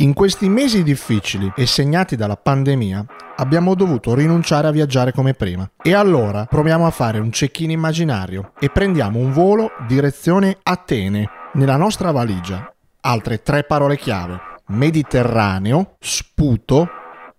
In 0.00 0.14
questi 0.14 0.48
mesi 0.48 0.82
difficili 0.82 1.52
e 1.54 1.66
segnati 1.66 2.16
dalla 2.16 2.36
pandemia 2.36 3.04
abbiamo 3.36 3.74
dovuto 3.74 4.14
rinunciare 4.14 4.66
a 4.66 4.70
viaggiare 4.70 5.12
come 5.12 5.34
prima. 5.34 5.70
E 5.82 5.92
allora 5.92 6.46
proviamo 6.46 6.86
a 6.86 6.90
fare 6.90 7.18
un 7.18 7.28
check-in 7.28 7.70
immaginario 7.70 8.52
e 8.58 8.70
prendiamo 8.70 9.18
un 9.18 9.30
volo 9.30 9.72
direzione 9.86 10.56
Atene. 10.62 11.28
Nella 11.52 11.76
nostra 11.76 12.12
valigia 12.12 12.72
altre 13.02 13.42
tre 13.42 13.64
parole 13.64 13.98
chiave. 13.98 14.40
Mediterraneo, 14.68 15.96
sputo 16.00 16.88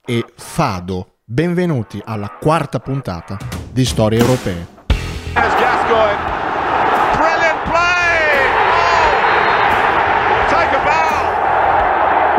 e 0.05 0.23
fado. 0.36 1.16
Benvenuti 1.25 2.00
alla 2.05 2.30
quarta 2.39 2.80
puntata 2.80 3.38
di 3.71 3.86
Storie 3.86 4.20
Europee. 4.20 4.68
La 5.34 6.41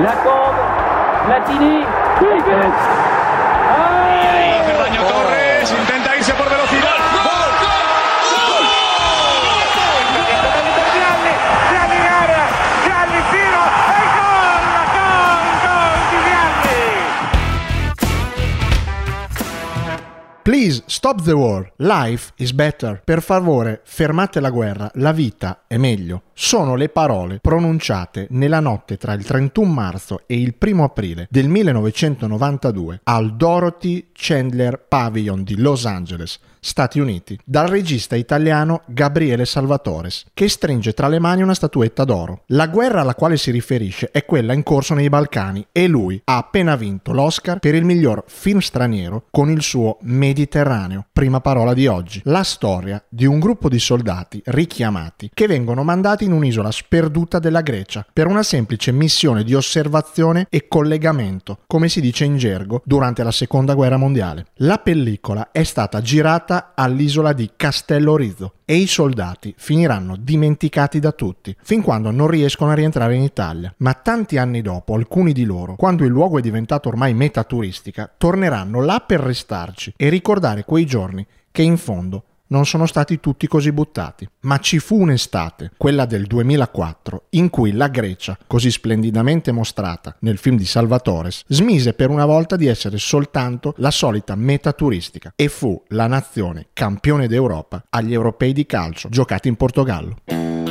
Lacombe, 0.02 0.56
Platini, 1.26 1.80
et 1.80 3.01
stop 20.92 21.22
the 21.22 21.32
war. 21.32 21.72
Life 21.76 22.32
is 22.36 22.52
better. 22.52 23.00
Per 23.02 23.22
favore, 23.22 23.80
fermate 23.84 24.40
la 24.40 24.50
guerra. 24.50 24.90
La 24.96 25.12
vita 25.12 25.62
è 25.66 25.78
meglio. 25.78 26.24
Sono 26.34 26.74
le 26.74 26.88
parole 26.88 27.38
pronunciate 27.40 28.26
nella 28.30 28.60
notte 28.60 28.96
tra 28.96 29.12
il 29.12 29.24
31 29.24 29.70
marzo 29.70 30.22
e 30.26 30.40
il 30.40 30.54
1 30.58 30.84
aprile 30.84 31.26
del 31.30 31.48
1992 31.48 33.00
al 33.04 33.36
Dorothy 33.36 34.08
Chandler 34.12 34.78
Pavilion 34.78 35.44
di 35.44 35.56
Los 35.56 35.86
Angeles, 35.86 36.38
Stati 36.58 37.00
Uniti, 37.00 37.38
dal 37.44 37.66
regista 37.66 38.16
italiano 38.16 38.82
Gabriele 38.86 39.44
Salvatores, 39.44 40.26
che 40.32 40.48
stringe 40.48 40.92
tra 40.94 41.08
le 41.08 41.18
mani 41.18 41.42
una 41.42 41.54
statuetta 41.54 42.04
d'oro. 42.04 42.42
La 42.46 42.68
guerra 42.68 43.00
alla 43.00 43.14
quale 43.14 43.36
si 43.36 43.50
riferisce 43.50 44.10
è 44.10 44.24
quella 44.24 44.52
in 44.52 44.62
corso 44.62 44.94
nei 44.94 45.08
Balcani 45.08 45.66
e 45.72 45.88
lui 45.88 46.20
ha 46.24 46.36
appena 46.36 46.76
vinto 46.76 47.12
l'Oscar 47.12 47.58
per 47.58 47.74
il 47.74 47.84
miglior 47.84 48.22
film 48.26 48.60
straniero 48.60 49.26
con 49.30 49.50
il 49.50 49.62
suo 49.62 49.98
Mediterraneo, 50.02 50.72
prima 51.12 51.40
parola 51.40 51.74
di 51.74 51.86
oggi. 51.86 52.20
La 52.24 52.42
storia 52.42 53.02
di 53.08 53.26
un 53.26 53.38
gruppo 53.38 53.68
di 53.68 53.78
soldati 53.78 54.40
richiamati 54.46 55.30
che 55.32 55.46
vengono 55.46 55.82
mandati 55.82 56.24
in 56.24 56.32
un'isola 56.32 56.70
sperduta 56.70 57.38
della 57.38 57.60
Grecia 57.60 58.06
per 58.12 58.26
una 58.26 58.42
semplice 58.42 58.92
missione 58.92 59.44
di 59.44 59.54
osservazione 59.54 60.46
e 60.48 60.68
collegamento, 60.68 61.60
come 61.66 61.88
si 61.88 62.00
dice 62.00 62.24
in 62.24 62.36
gergo, 62.36 62.82
durante 62.84 63.22
la 63.22 63.30
seconda 63.32 63.74
guerra 63.74 63.96
mondiale. 63.96 64.46
La 64.56 64.78
pellicola 64.78 65.50
è 65.52 65.62
stata 65.62 66.00
girata 66.00 66.72
all'isola 66.74 67.32
di 67.32 67.50
Castello 67.56 68.16
Rizzo 68.16 68.54
e 68.72 68.76
i 68.76 68.86
soldati 68.86 69.52
finiranno 69.54 70.16
dimenticati 70.16 70.98
da 70.98 71.12
tutti, 71.12 71.54
fin 71.62 71.82
quando 71.82 72.10
non 72.10 72.26
riescono 72.26 72.70
a 72.70 72.74
rientrare 72.74 73.14
in 73.14 73.20
Italia. 73.20 73.70
Ma 73.78 73.92
tanti 73.92 74.38
anni 74.38 74.62
dopo, 74.62 74.94
alcuni 74.94 75.34
di 75.34 75.44
loro, 75.44 75.76
quando 75.76 76.04
il 76.04 76.10
luogo 76.10 76.38
è 76.38 76.40
diventato 76.40 76.88
ormai 76.88 77.12
meta 77.12 77.44
turistica, 77.44 78.10
torneranno 78.16 78.80
là 78.80 79.04
per 79.06 79.20
restarci 79.20 79.92
e 79.94 80.08
ricordare 80.08 80.64
quei 80.64 80.86
giorni 80.86 81.26
che 81.50 81.60
in 81.60 81.76
fondo 81.76 82.24
non 82.52 82.66
sono 82.66 82.84
stati 82.84 83.18
tutti 83.18 83.48
così 83.48 83.72
buttati. 83.72 84.28
Ma 84.40 84.58
ci 84.58 84.78
fu 84.78 85.00
un'estate, 85.00 85.72
quella 85.78 86.04
del 86.04 86.26
2004, 86.26 87.24
in 87.30 87.48
cui 87.48 87.72
la 87.72 87.88
Grecia, 87.88 88.36
così 88.46 88.70
splendidamente 88.70 89.52
mostrata 89.52 90.14
nel 90.20 90.36
film 90.36 90.58
di 90.58 90.66
Salvatores, 90.66 91.44
smise 91.48 91.94
per 91.94 92.10
una 92.10 92.26
volta 92.26 92.56
di 92.56 92.66
essere 92.66 92.98
soltanto 92.98 93.72
la 93.78 93.90
solita 93.90 94.34
meta 94.34 94.72
turistica 94.72 95.32
e 95.34 95.48
fu 95.48 95.82
la 95.88 96.06
nazione 96.06 96.66
campione 96.74 97.26
d'Europa 97.26 97.84
agli 97.88 98.12
europei 98.12 98.52
di 98.52 98.66
calcio 98.66 99.08
giocati 99.08 99.48
in 99.48 99.56
Portogallo. 99.56 100.61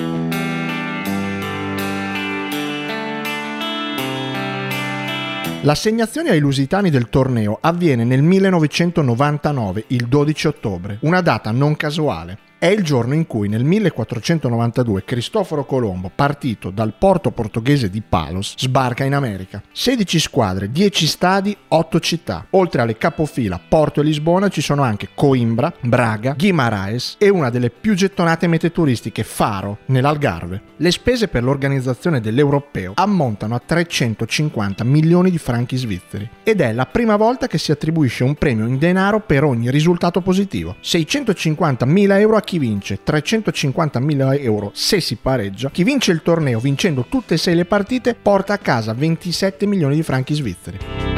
L'assegnazione 5.63 6.31
ai 6.31 6.39
lusitani 6.39 6.89
del 6.89 7.07
torneo 7.07 7.59
avviene 7.61 8.03
nel 8.03 8.23
1999, 8.23 9.83
il 9.89 10.07
12 10.07 10.47
ottobre, 10.47 10.97
una 11.01 11.21
data 11.21 11.51
non 11.51 11.75
casuale. 11.75 12.50
È 12.61 12.67
il 12.67 12.83
giorno 12.83 13.15
in 13.15 13.25
cui 13.25 13.47
nel 13.49 13.63
1492 13.63 15.03
Cristoforo 15.03 15.65
Colombo, 15.65 16.11
partito 16.13 16.69
dal 16.69 16.93
porto 16.95 17.31
portoghese 17.31 17.89
di 17.89 18.03
Palos, 18.07 18.53
sbarca 18.55 19.03
in 19.03 19.15
America. 19.15 19.63
16 19.71 20.19
squadre, 20.19 20.69
10 20.69 21.07
stadi, 21.07 21.57
8 21.69 21.99
città. 21.99 22.45
Oltre 22.51 22.83
alle 22.83 22.97
capofila 22.97 23.59
Porto 23.67 24.01
e 24.01 24.03
Lisbona 24.03 24.49
ci 24.49 24.61
sono 24.61 24.83
anche 24.83 25.09
Coimbra, 25.15 25.73
Braga, 25.81 26.35
Guimaraes 26.37 27.15
e 27.17 27.29
una 27.29 27.49
delle 27.49 27.71
più 27.71 27.95
gettonate 27.95 28.45
mete 28.45 28.71
turistiche, 28.71 29.23
Faro, 29.23 29.79
nell'Algarve. 29.87 30.61
Le 30.77 30.91
spese 30.91 31.29
per 31.29 31.41
l'organizzazione 31.41 32.21
dell'Europeo 32.21 32.91
ammontano 32.93 33.55
a 33.55 33.61
350 33.65 34.83
milioni 34.83 35.31
di 35.31 35.39
franchi 35.39 35.77
svizzeri 35.77 36.29
ed 36.43 36.61
è 36.61 36.73
la 36.73 36.85
prima 36.85 37.15
volta 37.15 37.47
che 37.47 37.57
si 37.57 37.71
attribuisce 37.71 38.23
un 38.23 38.35
premio 38.35 38.67
in 38.67 38.77
denaro 38.77 39.19
per 39.19 39.43
ogni 39.43 39.71
risultato 39.71 40.21
positivo. 40.21 40.75
650 40.79 41.85
mila 41.87 42.19
euro 42.19 42.35
a 42.37 42.41
chi 42.41 42.50
vince 42.59 42.99
350.000 43.05 44.41
euro 44.41 44.71
se 44.73 44.99
si 44.99 45.15
pareggia, 45.15 45.69
chi 45.69 45.83
vince 45.83 46.11
il 46.11 46.21
torneo 46.21 46.59
vincendo 46.59 47.05
tutte 47.07 47.35
e 47.35 47.37
sei 47.37 47.55
le 47.55 47.65
partite 47.65 48.15
porta 48.15 48.53
a 48.53 48.57
casa 48.57 48.93
27 48.93 49.65
milioni 49.65 49.95
di 49.95 50.03
franchi 50.03 50.33
svizzeri. 50.33 51.10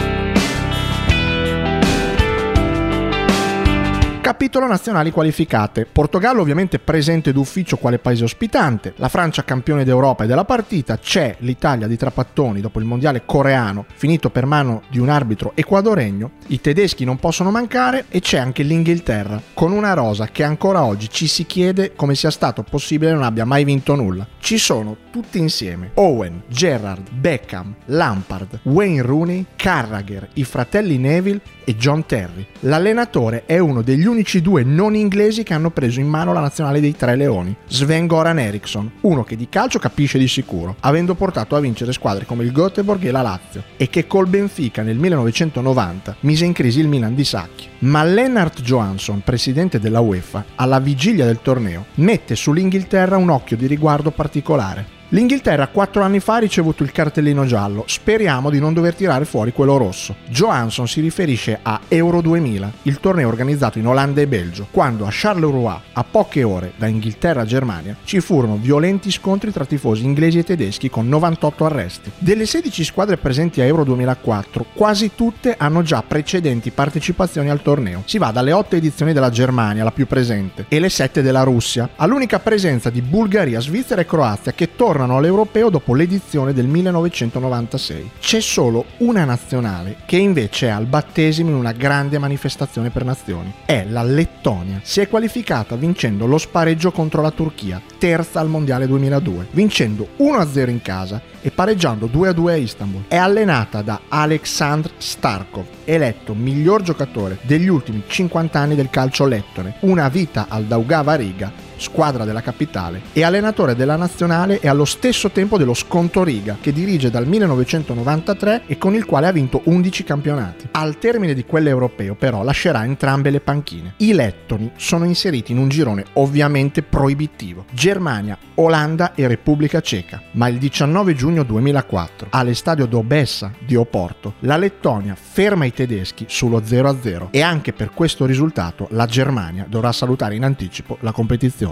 Capitolo 4.23 4.67
nazionali 4.67 5.11
qualificate. 5.11 5.85
Portogallo 5.85 6.39
ovviamente 6.39 6.79
presente 6.79 7.33
d'ufficio 7.33 7.75
quale 7.75 7.99
paese 7.99 8.23
ospitante, 8.23 8.93
la 8.95 9.09
Francia 9.09 9.43
campione 9.43 9.83
d'Europa 9.83 10.23
e 10.23 10.27
della 10.27 10.45
partita, 10.45 10.97
c'è 10.97 11.35
l'Italia 11.39 11.87
di 11.87 11.97
Trapattoni 11.97 12.61
dopo 12.61 12.79
il 12.79 12.85
mondiale 12.85 13.23
coreano 13.25 13.83
finito 13.95 14.29
per 14.29 14.45
mano 14.45 14.83
di 14.89 14.97
un 14.97 15.09
arbitro 15.09 15.51
equadoregno, 15.55 16.31
i 16.47 16.61
tedeschi 16.61 17.03
non 17.03 17.17
possono 17.17 17.51
mancare 17.51 18.05
e 18.07 18.21
c'è 18.21 18.37
anche 18.37 18.63
l'Inghilterra 18.63 19.41
con 19.53 19.73
una 19.73 19.93
rosa 19.93 20.27
che 20.27 20.45
ancora 20.45 20.85
oggi 20.85 21.09
ci 21.09 21.27
si 21.27 21.45
chiede 21.45 21.91
come 21.93 22.15
sia 22.15 22.31
stato 22.31 22.63
possibile 22.63 23.11
non 23.11 23.23
abbia 23.23 23.43
mai 23.43 23.65
vinto 23.65 23.93
nulla. 23.93 24.25
Ci 24.39 24.57
sono 24.57 24.95
tutti 25.11 25.37
insieme 25.37 25.91
Owen, 25.95 26.43
Gerrard, 26.47 27.11
Beckham, 27.11 27.75
Lampard, 27.87 28.61
Wayne 28.63 29.01
Rooney, 29.01 29.45
Carragher, 29.57 30.29
i 30.35 30.45
fratelli 30.45 30.97
Neville 30.97 31.41
e 31.65 31.75
John 31.75 32.05
Terry. 32.05 32.45
L'allenatore 32.61 33.43
è 33.45 33.59
uno 33.59 33.81
degli 33.81 34.05
unici 34.05 34.11
due 34.41 34.63
non 34.63 34.95
inglesi 34.95 35.43
che 35.43 35.53
hanno 35.53 35.71
preso 35.71 35.99
in 35.99 36.07
mano 36.07 36.33
la 36.33 36.39
nazionale 36.39 36.79
dei 36.79 36.95
Tre 36.95 37.15
Leoni, 37.15 37.55
Sven 37.67 38.05
Goran 38.05 38.37
Eriksson, 38.37 38.91
uno 39.01 39.23
che 39.23 39.35
di 39.35 39.49
calcio 39.49 39.79
capisce 39.79 40.19
di 40.19 40.27
sicuro, 40.27 40.75
avendo 40.81 41.15
portato 41.15 41.55
a 41.55 41.59
vincere 41.59 41.93
squadre 41.93 42.25
come 42.25 42.43
il 42.43 42.51
Göteborg 42.51 43.03
e 43.03 43.11
la 43.11 43.21
Lazio, 43.21 43.63
e 43.77 43.89
che 43.89 44.05
col 44.05 44.27
Benfica 44.27 44.83
nel 44.83 44.97
1990 44.97 46.17
mise 46.21 46.45
in 46.45 46.53
crisi 46.53 46.79
il 46.79 46.87
Milan 46.87 47.15
di 47.15 47.23
Sacchi. 47.23 47.67
Ma 47.79 48.03
Lennart 48.03 48.61
Johansson, 48.61 49.21
presidente 49.21 49.79
della 49.79 49.99
UEFA, 49.99 50.45
alla 50.55 50.79
vigilia 50.79 51.25
del 51.25 51.41
torneo, 51.41 51.85
mette 51.95 52.35
sull'Inghilterra 52.35 53.17
un 53.17 53.29
occhio 53.29 53.57
di 53.57 53.67
riguardo 53.67 54.11
particolare 54.11 55.01
L'Inghilterra 55.13 55.67
quattro 55.67 56.01
anni 56.01 56.19
fa 56.19 56.37
ha 56.37 56.39
ricevuto 56.39 56.81
il 56.81 56.91
cartellino 56.91 57.45
giallo, 57.45 57.83
speriamo 57.85 58.49
di 58.49 58.57
non 58.57 58.73
dover 58.73 58.95
tirare 58.95 59.25
fuori 59.25 59.53
quello 59.53 59.77
rosso. 59.77 60.15
Johansson 60.27 60.87
si 60.87 61.01
riferisce 61.01 61.59
a 61.61 61.81
Euro 61.87 62.19
2000, 62.19 62.71
il 62.81 62.99
torneo 62.99 63.27
organizzato 63.27 63.77
in 63.77 63.85
Olanda 63.85 64.21
e 64.21 64.27
Belgio, 64.27 64.65
quando 64.71 65.05
a 65.05 65.09
Charleroi, 65.11 65.75
a 65.93 66.03
poche 66.03 66.41
ore 66.41 66.73
da 66.77 66.87
Inghilterra 66.87 67.41
a 67.41 67.45
Germania, 67.45 67.95
ci 68.05 68.21
furono 68.21 68.57
violenti 68.59 69.11
scontri 69.11 69.51
tra 69.51 69.65
tifosi 69.65 70.03
inglesi 70.03 70.39
e 70.39 70.43
tedeschi 70.43 70.89
con 70.89 71.07
98 71.07 71.63
arresti. 71.63 72.11
Delle 72.17 72.47
16 72.47 72.83
squadre 72.83 73.17
presenti 73.17 73.61
a 73.61 73.65
Euro 73.65 73.83
2004, 73.83 74.65
quasi 74.73 75.11
tutte 75.13 75.53
hanno 75.55 75.83
già 75.83 76.01
precedenti 76.01 76.71
partecipazioni 76.71 77.51
al 77.51 77.61
torneo. 77.61 78.01
Si 78.05 78.17
va 78.17 78.31
dalle 78.31 78.51
8 78.51 78.77
edizioni 78.77 79.13
della 79.13 79.29
Germania, 79.29 79.83
la 79.83 79.91
più 79.91 80.07
presente, 80.07 80.65
e 80.69 80.79
le 80.79 80.89
7 80.89 81.21
della 81.21 81.43
Russia, 81.43 81.89
all'unica 81.97 82.39
presenza 82.39 82.89
di 82.89 83.03
Bulgaria, 83.03 83.59
Svizzera 83.59 84.01
e 84.01 84.07
Croazia 84.07 84.53
che 84.53 84.75
tornano 84.75 85.01
tornano 85.03 85.17
all'europeo 85.17 85.69
dopo 85.69 85.93
l'edizione 85.93 86.53
del 86.53 86.67
1996. 86.67 88.11
C'è 88.19 88.39
solo 88.39 88.85
una 88.97 89.25
nazionale 89.25 89.97
che 90.05 90.17
invece 90.17 90.67
è 90.67 90.69
al 90.69 90.85
battesimo 90.85 91.49
in 91.49 91.55
una 91.55 91.73
grande 91.73 92.17
manifestazione 92.17 92.89
per 92.89 93.03
nazioni. 93.03 93.53
È 93.65 93.85
la 93.87 94.03
Lettonia. 94.03 94.79
Si 94.81 95.01
è 95.01 95.07
qualificata 95.07 95.75
vincendo 95.75 96.25
lo 96.25 96.37
spareggio 96.37 96.91
contro 96.91 97.21
la 97.21 97.31
Turchia, 97.31 97.81
terza 97.97 98.39
al 98.39 98.47
Mondiale 98.47 98.87
2002, 98.87 99.47
vincendo 99.51 100.09
1-0 100.17 100.69
in 100.69 100.81
casa 100.81 101.21
e 101.41 101.51
pareggiando 101.51 102.07
2-2 102.07 102.49
a 102.49 102.55
Istanbul. 102.55 103.03
È 103.07 103.17
allenata 103.17 103.81
da 103.81 104.01
Aleksandr 104.07 104.91
Starkov, 104.97 105.65
eletto 105.83 106.33
miglior 106.33 106.81
giocatore 106.81 107.39
degli 107.41 107.67
ultimi 107.67 108.03
50 108.07 108.59
anni 108.59 108.75
del 108.75 108.89
calcio 108.89 109.25
lettone, 109.25 109.75
una 109.81 110.07
vita 110.07 110.45
al 110.47 110.63
Daugava 110.63 111.15
Riga 111.15 111.62
squadra 111.77 112.25
della 112.25 112.41
capitale, 112.41 113.01
è 113.13 113.23
allenatore 113.23 113.75
della 113.75 113.95
nazionale 113.95 114.59
e 114.59 114.67
allo 114.67 114.85
stesso 114.85 115.29
tempo 115.31 115.57
dello 115.57 115.73
Scontoriga, 115.73 116.57
che 116.59 116.73
dirige 116.73 117.09
dal 117.09 117.27
1993 117.27 118.63
e 118.67 118.77
con 118.77 118.93
il 118.95 119.05
quale 119.05 119.27
ha 119.27 119.31
vinto 119.31 119.61
11 119.65 120.03
campionati. 120.03 120.67
Al 120.71 120.97
termine 120.97 121.33
di 121.33 121.45
quell'europeo 121.45 122.15
però 122.15 122.43
lascerà 122.43 122.83
entrambe 122.83 123.29
le 123.29 123.39
panchine. 123.39 123.93
I 123.97 124.13
lettoni 124.13 124.71
sono 124.75 125.05
inseriti 125.05 125.51
in 125.51 125.57
un 125.57 125.69
girone 125.69 126.05
ovviamente 126.13 126.81
proibitivo. 126.81 127.65
Germania, 127.71 128.37
Olanda 128.55 129.13
e 129.15 129.27
Repubblica 129.27 129.81
Ceca. 129.81 130.21
Ma 130.31 130.47
il 130.47 130.57
19 130.57 131.15
giugno 131.15 131.43
2004, 131.43 132.27
all'estadio 132.31 132.85
d'Obessa 132.85 133.51
di 133.59 133.75
Oporto, 133.75 134.35
la 134.39 134.57
Lettonia 134.57 135.15
ferma 135.19 135.65
i 135.65 135.73
tedeschi 135.73 136.25
sullo 136.27 136.61
0-0 136.61 137.27
e 137.31 137.41
anche 137.41 137.73
per 137.73 137.91
questo 137.91 138.25
risultato 138.25 138.87
la 138.91 139.05
Germania 139.05 139.65
dovrà 139.67 139.91
salutare 139.91 140.35
in 140.35 140.43
anticipo 140.43 140.97
la 141.01 141.11
competizione. 141.11 141.62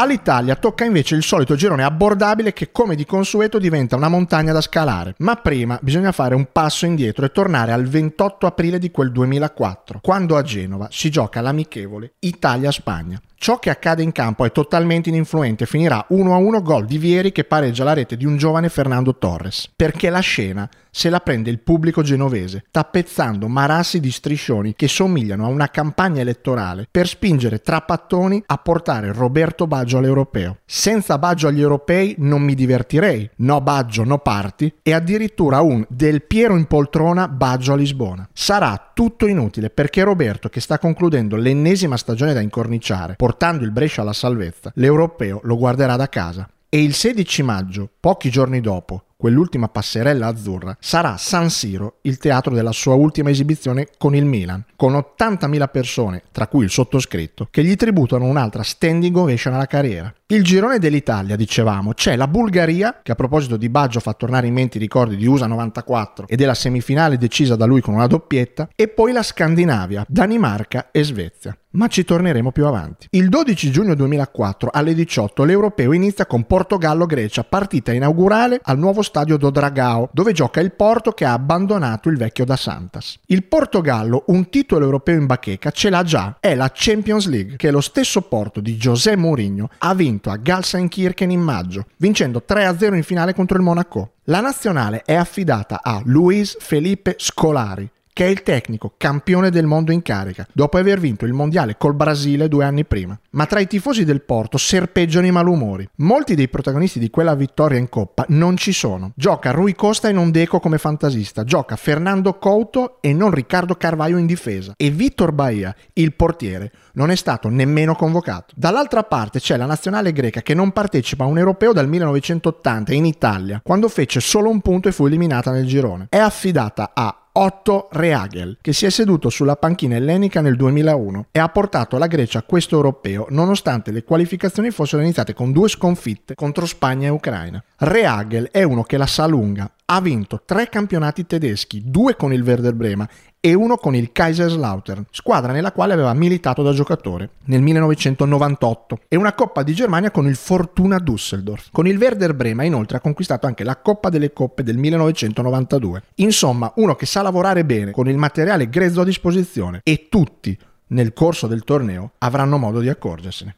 All'Italia 0.00 0.54
tocca 0.54 0.84
invece 0.84 1.16
il 1.16 1.24
solito 1.24 1.56
girone 1.56 1.82
abbordabile 1.82 2.52
che 2.52 2.70
come 2.70 2.94
di 2.94 3.04
consueto 3.04 3.58
diventa 3.58 3.96
una 3.96 4.06
montagna 4.06 4.52
da 4.52 4.60
scalare. 4.60 5.16
Ma 5.18 5.34
prima 5.34 5.76
bisogna 5.82 6.12
fare 6.12 6.36
un 6.36 6.46
passo 6.52 6.86
indietro 6.86 7.24
e 7.24 7.32
tornare 7.32 7.72
al 7.72 7.84
28 7.84 8.46
aprile 8.46 8.78
di 8.78 8.92
quel 8.92 9.10
2004, 9.10 9.98
quando 10.00 10.36
a 10.36 10.42
Genova 10.42 10.86
si 10.92 11.10
gioca 11.10 11.40
l'amichevole 11.40 12.12
Italia-Spagna. 12.20 13.20
Ciò 13.34 13.58
che 13.58 13.70
accade 13.70 14.04
in 14.04 14.12
campo 14.12 14.44
è 14.44 14.52
totalmente 14.52 15.08
ininfluente, 15.08 15.66
finirà 15.66 16.06
1-1 16.10 16.62
gol 16.62 16.86
di 16.86 16.98
Vieri 16.98 17.32
che 17.32 17.42
pareggia 17.42 17.82
la 17.82 17.92
rete 17.92 18.16
di 18.16 18.24
un 18.24 18.36
giovane 18.36 18.68
Fernando 18.68 19.16
Torres, 19.16 19.68
perché 19.74 20.10
la 20.10 20.20
scena 20.20 20.68
se 20.98 21.10
la 21.10 21.20
prende 21.20 21.48
il 21.48 21.60
pubblico 21.60 22.02
genovese, 22.02 22.64
tappezzando 22.72 23.46
marassi 23.46 24.00
di 24.00 24.10
striscioni 24.10 24.74
che 24.74 24.88
somigliano 24.88 25.44
a 25.44 25.48
una 25.48 25.68
campagna 25.68 26.22
elettorale 26.22 26.88
per 26.90 27.06
spingere 27.06 27.60
Trapattoni 27.60 28.42
a 28.44 28.56
portare 28.56 29.12
Roberto 29.12 29.68
Baggio 29.68 29.98
all'europeo. 29.98 30.56
Senza 30.66 31.16
Baggio 31.16 31.46
agli 31.46 31.60
europei 31.60 32.16
non 32.18 32.42
mi 32.42 32.56
divertirei, 32.56 33.30
no 33.36 33.60
Baggio, 33.60 34.02
no 34.02 34.18
parti, 34.18 34.74
e 34.82 34.92
addirittura 34.92 35.60
un 35.60 35.86
Del 35.88 36.24
Piero 36.24 36.56
in 36.56 36.64
poltrona 36.64 37.28
Baggio 37.28 37.74
a 37.74 37.76
Lisbona. 37.76 38.28
Sarà 38.32 38.90
tutto 38.92 39.28
inutile 39.28 39.70
perché 39.70 40.02
Roberto, 40.02 40.48
che 40.48 40.60
sta 40.60 40.80
concludendo 40.80 41.36
l'ennesima 41.36 41.96
stagione 41.96 42.32
da 42.32 42.40
incorniciare, 42.40 43.14
portando 43.14 43.62
il 43.62 43.70
Brescia 43.70 44.02
alla 44.02 44.12
salvezza, 44.12 44.72
l'europeo 44.74 45.38
lo 45.44 45.56
guarderà 45.56 45.94
da 45.94 46.08
casa. 46.08 46.48
E 46.68 46.82
il 46.82 46.92
16 46.92 47.42
maggio, 47.44 47.88
pochi 48.00 48.30
giorni 48.30 48.60
dopo, 48.60 49.04
quell'ultima 49.18 49.68
passerella 49.68 50.28
azzurra, 50.28 50.76
sarà 50.78 51.16
San 51.16 51.50
Siro 51.50 51.96
il 52.02 52.18
teatro 52.18 52.54
della 52.54 52.70
sua 52.70 52.94
ultima 52.94 53.30
esibizione 53.30 53.88
con 53.98 54.14
il 54.14 54.24
Milan, 54.24 54.64
con 54.76 54.92
80.000 54.92 55.70
persone, 55.70 56.22
tra 56.30 56.46
cui 56.46 56.62
il 56.62 56.70
sottoscritto, 56.70 57.48
che 57.50 57.64
gli 57.64 57.74
tributano 57.74 58.26
un'altra 58.26 58.62
standing 58.62 59.16
ovation 59.16 59.54
alla 59.54 59.66
carriera. 59.66 60.14
Il 60.28 60.44
girone 60.44 60.78
dell'Italia, 60.78 61.34
dicevamo, 61.34 61.94
c'è 61.94 62.14
la 62.14 62.28
Bulgaria, 62.28 63.00
che 63.02 63.10
a 63.10 63.16
proposito 63.16 63.56
di 63.56 63.68
Baggio 63.68 63.98
fa 63.98 64.12
tornare 64.12 64.46
in 64.46 64.54
mente 64.54 64.76
i 64.76 64.80
ricordi 64.80 65.16
di 65.16 65.26
USA 65.26 65.46
94 65.46 66.28
e 66.28 66.36
della 66.36 66.54
semifinale 66.54 67.18
decisa 67.18 67.56
da 67.56 67.64
lui 67.64 67.80
con 67.80 67.94
una 67.94 68.06
doppietta, 68.06 68.68
e 68.76 68.86
poi 68.86 69.10
la 69.10 69.24
Scandinavia, 69.24 70.04
Danimarca 70.06 70.90
e 70.92 71.02
Svezia. 71.02 71.58
Ma 71.70 71.86
ci 71.88 72.02
torneremo 72.02 72.50
più 72.50 72.64
avanti. 72.64 73.08
Il 73.10 73.28
12 73.28 73.70
giugno 73.70 73.94
2004 73.94 74.70
alle 74.72 74.94
18 74.94 75.44
l'Europeo 75.44 75.92
inizia 75.92 76.24
con 76.24 76.44
Portogallo-Grecia, 76.44 77.44
partita 77.44 77.92
inaugurale 77.92 78.58
al 78.62 78.78
nuovo 78.78 79.02
stadio 79.02 79.36
do 79.36 79.50
Dragao, 79.50 80.08
dove 80.12 80.32
gioca 80.32 80.60
il 80.60 80.72
Porto 80.72 81.12
che 81.12 81.26
ha 81.26 81.34
abbandonato 81.34 82.08
il 82.08 82.16
vecchio 82.16 82.46
da 82.46 82.56
Santas. 82.56 83.18
Il 83.26 83.44
Portogallo 83.44 84.24
un 84.28 84.48
titolo 84.48 84.86
europeo 84.86 85.18
in 85.18 85.26
bacheca 85.26 85.70
ce 85.70 85.90
l'ha 85.90 86.02
già, 86.02 86.38
è 86.40 86.54
la 86.54 86.70
Champions 86.72 87.26
League, 87.26 87.56
che 87.56 87.70
lo 87.70 87.82
stesso 87.82 88.22
Porto 88.22 88.60
di 88.60 88.76
José 88.76 89.14
Mourinho 89.14 89.68
ha 89.76 89.94
vinto 89.94 90.30
a 90.30 90.36
Galsenkirchen 90.36 91.30
in 91.30 91.40
maggio, 91.40 91.84
vincendo 91.98 92.42
3-0 92.48 92.94
in 92.94 93.02
finale 93.02 93.34
contro 93.34 93.58
il 93.58 93.62
Monaco. 93.62 94.12
La 94.24 94.40
nazionale 94.40 95.02
è 95.04 95.14
affidata 95.14 95.80
a 95.82 96.00
Luis 96.04 96.56
Felipe 96.58 97.14
Scolari, 97.18 97.90
che 98.18 98.26
è 98.26 98.30
il 98.30 98.42
tecnico 98.42 98.94
campione 98.96 99.48
del 99.48 99.66
mondo 99.66 99.92
in 99.92 100.02
carica, 100.02 100.44
dopo 100.52 100.76
aver 100.76 100.98
vinto 100.98 101.24
il 101.24 101.32
mondiale 101.32 101.76
col 101.78 101.94
Brasile 101.94 102.48
due 102.48 102.64
anni 102.64 102.84
prima. 102.84 103.16
Ma 103.30 103.46
tra 103.46 103.60
i 103.60 103.68
tifosi 103.68 104.04
del 104.04 104.22
Porto 104.22 104.58
serpeggiano 104.58 105.24
i 105.24 105.30
malumori. 105.30 105.88
Molti 105.98 106.34
dei 106.34 106.48
protagonisti 106.48 106.98
di 106.98 107.10
quella 107.10 107.36
vittoria 107.36 107.78
in 107.78 107.88
Coppa 107.88 108.24
non 108.30 108.56
ci 108.56 108.72
sono. 108.72 109.12
Gioca 109.14 109.52
Rui 109.52 109.76
Costa 109.76 110.08
e 110.08 110.12
non 110.12 110.32
Deco 110.32 110.58
come 110.58 110.78
fantasista, 110.78 111.44
gioca 111.44 111.76
Fernando 111.76 112.38
Couto 112.38 113.00
e 113.00 113.12
non 113.12 113.30
Riccardo 113.30 113.76
Carvaio 113.76 114.16
in 114.16 114.26
difesa. 114.26 114.72
E 114.76 114.90
Vittor 114.90 115.30
Baia, 115.30 115.72
il 115.92 116.12
portiere, 116.14 116.72
non 116.94 117.12
è 117.12 117.14
stato 117.14 117.48
nemmeno 117.48 117.94
convocato. 117.94 118.52
Dall'altra 118.56 119.04
parte 119.04 119.38
c'è 119.38 119.56
la 119.56 119.66
nazionale 119.66 120.10
greca 120.10 120.42
che 120.42 120.54
non 120.54 120.72
partecipa 120.72 121.22
a 121.22 121.28
un 121.28 121.38
europeo 121.38 121.72
dal 121.72 121.86
1980 121.86 122.92
in 122.94 123.04
Italia, 123.04 123.60
quando 123.62 123.88
fece 123.88 124.18
solo 124.18 124.50
un 124.50 124.60
punto 124.60 124.88
e 124.88 124.92
fu 124.92 125.06
eliminata 125.06 125.52
nel 125.52 125.68
girone. 125.68 126.06
È 126.08 126.18
affidata 126.18 126.90
a 126.92 127.22
Otto 127.40 127.86
Reagel, 127.92 128.58
che 128.60 128.72
si 128.72 128.84
è 128.84 128.90
seduto 128.90 129.30
sulla 129.30 129.54
panchina 129.54 129.94
ellenica 129.94 130.40
nel 130.40 130.56
2001 130.56 131.26
e 131.30 131.38
ha 131.38 131.48
portato 131.48 131.96
la 131.96 132.08
Grecia 132.08 132.40
a 132.40 132.42
questo 132.42 132.74
europeo 132.74 133.26
nonostante 133.28 133.92
le 133.92 134.02
qualificazioni 134.02 134.72
fossero 134.72 135.02
iniziate 135.02 135.34
con 135.34 135.52
due 135.52 135.68
sconfitte 135.68 136.34
contro 136.34 136.66
Spagna 136.66 137.06
e 137.06 137.10
Ucraina. 137.10 137.62
Reagel 137.76 138.48
è 138.50 138.64
uno 138.64 138.82
che 138.82 138.96
la 138.96 139.06
sa 139.06 139.26
lunga, 139.26 139.70
ha 139.90 140.00
vinto 140.02 140.42
tre 140.44 140.68
campionati 140.68 141.24
tedeschi, 141.24 141.82
due 141.86 142.14
con 142.14 142.32
il 142.32 142.42
Werder 142.42 142.74
Brema 142.74 143.08
e 143.40 143.54
uno 143.54 143.76
con 143.76 143.94
il 143.94 144.12
Kaiserslautern, 144.12 145.06
squadra 145.10 145.52
nella 145.52 145.72
quale 145.72 145.94
aveva 145.94 146.12
militato 146.12 146.62
da 146.62 146.72
giocatore 146.72 147.30
nel 147.44 147.62
1998, 147.62 149.00
e 149.08 149.16
una 149.16 149.32
Coppa 149.32 149.62
di 149.62 149.72
Germania 149.72 150.10
con 150.10 150.26
il 150.26 150.36
Fortuna 150.36 150.98
Düsseldorf. 150.98 151.68
Con 151.72 151.86
il 151.86 151.96
Werder 151.96 152.34
Brema 152.34 152.64
inoltre 152.64 152.98
ha 152.98 153.00
conquistato 153.00 153.46
anche 153.46 153.64
la 153.64 153.76
Coppa 153.76 154.10
delle 154.10 154.34
Coppe 154.34 154.62
del 154.62 154.76
1992. 154.76 156.02
Insomma, 156.16 156.70
uno 156.76 156.94
che 156.94 157.06
sa 157.06 157.22
lavorare 157.22 157.64
bene 157.64 157.92
con 157.92 158.08
il 158.08 158.18
materiale 158.18 158.68
grezzo 158.68 159.00
a 159.00 159.04
disposizione 159.04 159.80
e 159.84 160.08
tutti 160.10 160.58
nel 160.88 161.14
corso 161.14 161.46
del 161.46 161.64
torneo 161.64 162.12
avranno 162.18 162.58
modo 162.58 162.80
di 162.80 162.90
accorgersene 162.90 163.56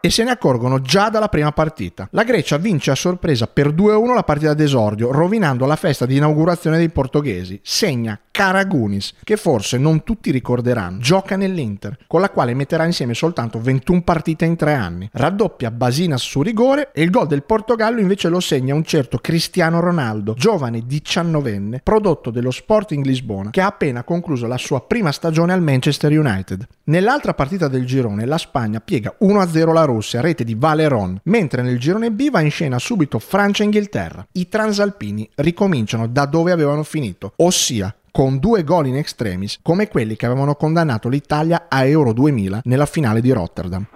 e 0.00 0.10
se 0.10 0.24
ne 0.24 0.30
accorgono 0.30 0.80
già 0.80 1.08
dalla 1.08 1.28
prima 1.28 1.52
partita. 1.52 2.08
La 2.12 2.24
Grecia 2.24 2.56
vince 2.56 2.90
a 2.90 2.94
sorpresa 2.94 3.46
per 3.46 3.68
2-1 3.68 4.14
la 4.14 4.22
partita 4.22 4.54
d'esordio, 4.54 5.12
rovinando 5.12 5.66
la 5.66 5.76
festa 5.76 6.06
di 6.06 6.16
inaugurazione 6.16 6.76
dei 6.76 6.90
portoghesi. 6.90 7.60
Segna 7.62 8.18
Karagunis, 8.38 9.14
che 9.24 9.36
forse 9.36 9.78
non 9.78 10.04
tutti 10.04 10.30
ricorderanno, 10.30 11.00
gioca 11.00 11.34
nell'Inter, 11.34 11.98
con 12.06 12.20
la 12.20 12.30
quale 12.30 12.54
metterà 12.54 12.84
insieme 12.84 13.12
soltanto 13.12 13.60
21 13.60 14.02
partite 14.02 14.44
in 14.44 14.54
tre 14.54 14.74
anni. 14.74 15.10
Raddoppia 15.12 15.72
Basinas 15.72 16.22
su 16.22 16.40
rigore 16.40 16.92
e 16.92 17.02
il 17.02 17.10
gol 17.10 17.26
del 17.26 17.42
Portogallo 17.42 17.98
invece 17.98 18.28
lo 18.28 18.38
segna 18.38 18.76
un 18.76 18.84
certo 18.84 19.18
Cristiano 19.18 19.80
Ronaldo, 19.80 20.34
giovane 20.34 20.84
19enne, 20.86 21.80
prodotto 21.82 22.30
dello 22.30 22.52
Sporting 22.52 23.04
Lisbona, 23.04 23.50
che 23.50 23.60
ha 23.60 23.66
appena 23.66 24.04
concluso 24.04 24.46
la 24.46 24.56
sua 24.56 24.82
prima 24.82 25.10
stagione 25.10 25.52
al 25.52 25.60
Manchester 25.60 26.16
United. 26.16 26.64
Nell'altra 26.84 27.34
partita 27.34 27.66
del 27.66 27.86
girone 27.86 28.24
la 28.24 28.38
Spagna 28.38 28.78
piega 28.78 29.16
1-0 29.20 29.72
la 29.72 29.84
Russia, 29.84 30.20
rete 30.20 30.44
di 30.44 30.54
Valeron, 30.54 31.18
mentre 31.24 31.62
nel 31.62 31.80
girone 31.80 32.12
B 32.12 32.30
va 32.30 32.40
in 32.40 32.52
scena 32.52 32.78
subito 32.78 33.18
Francia 33.18 33.62
e 33.62 33.64
Inghilterra. 33.64 34.24
I 34.30 34.48
transalpini 34.48 35.28
ricominciano 35.34 36.06
da 36.06 36.24
dove 36.24 36.52
avevano 36.52 36.84
finito, 36.84 37.32
ossia 37.38 37.92
con 38.10 38.38
due 38.38 38.64
gol 38.64 38.86
in 38.86 38.96
extremis 38.96 39.58
come 39.62 39.88
quelli 39.88 40.16
che 40.16 40.26
avevano 40.26 40.54
condannato 40.54 41.08
l'Italia 41.08 41.66
a 41.68 41.84
Euro 41.84 42.12
2000 42.12 42.62
nella 42.64 42.86
finale 42.86 43.20
di 43.20 43.30
Rotterdam. 43.30 43.86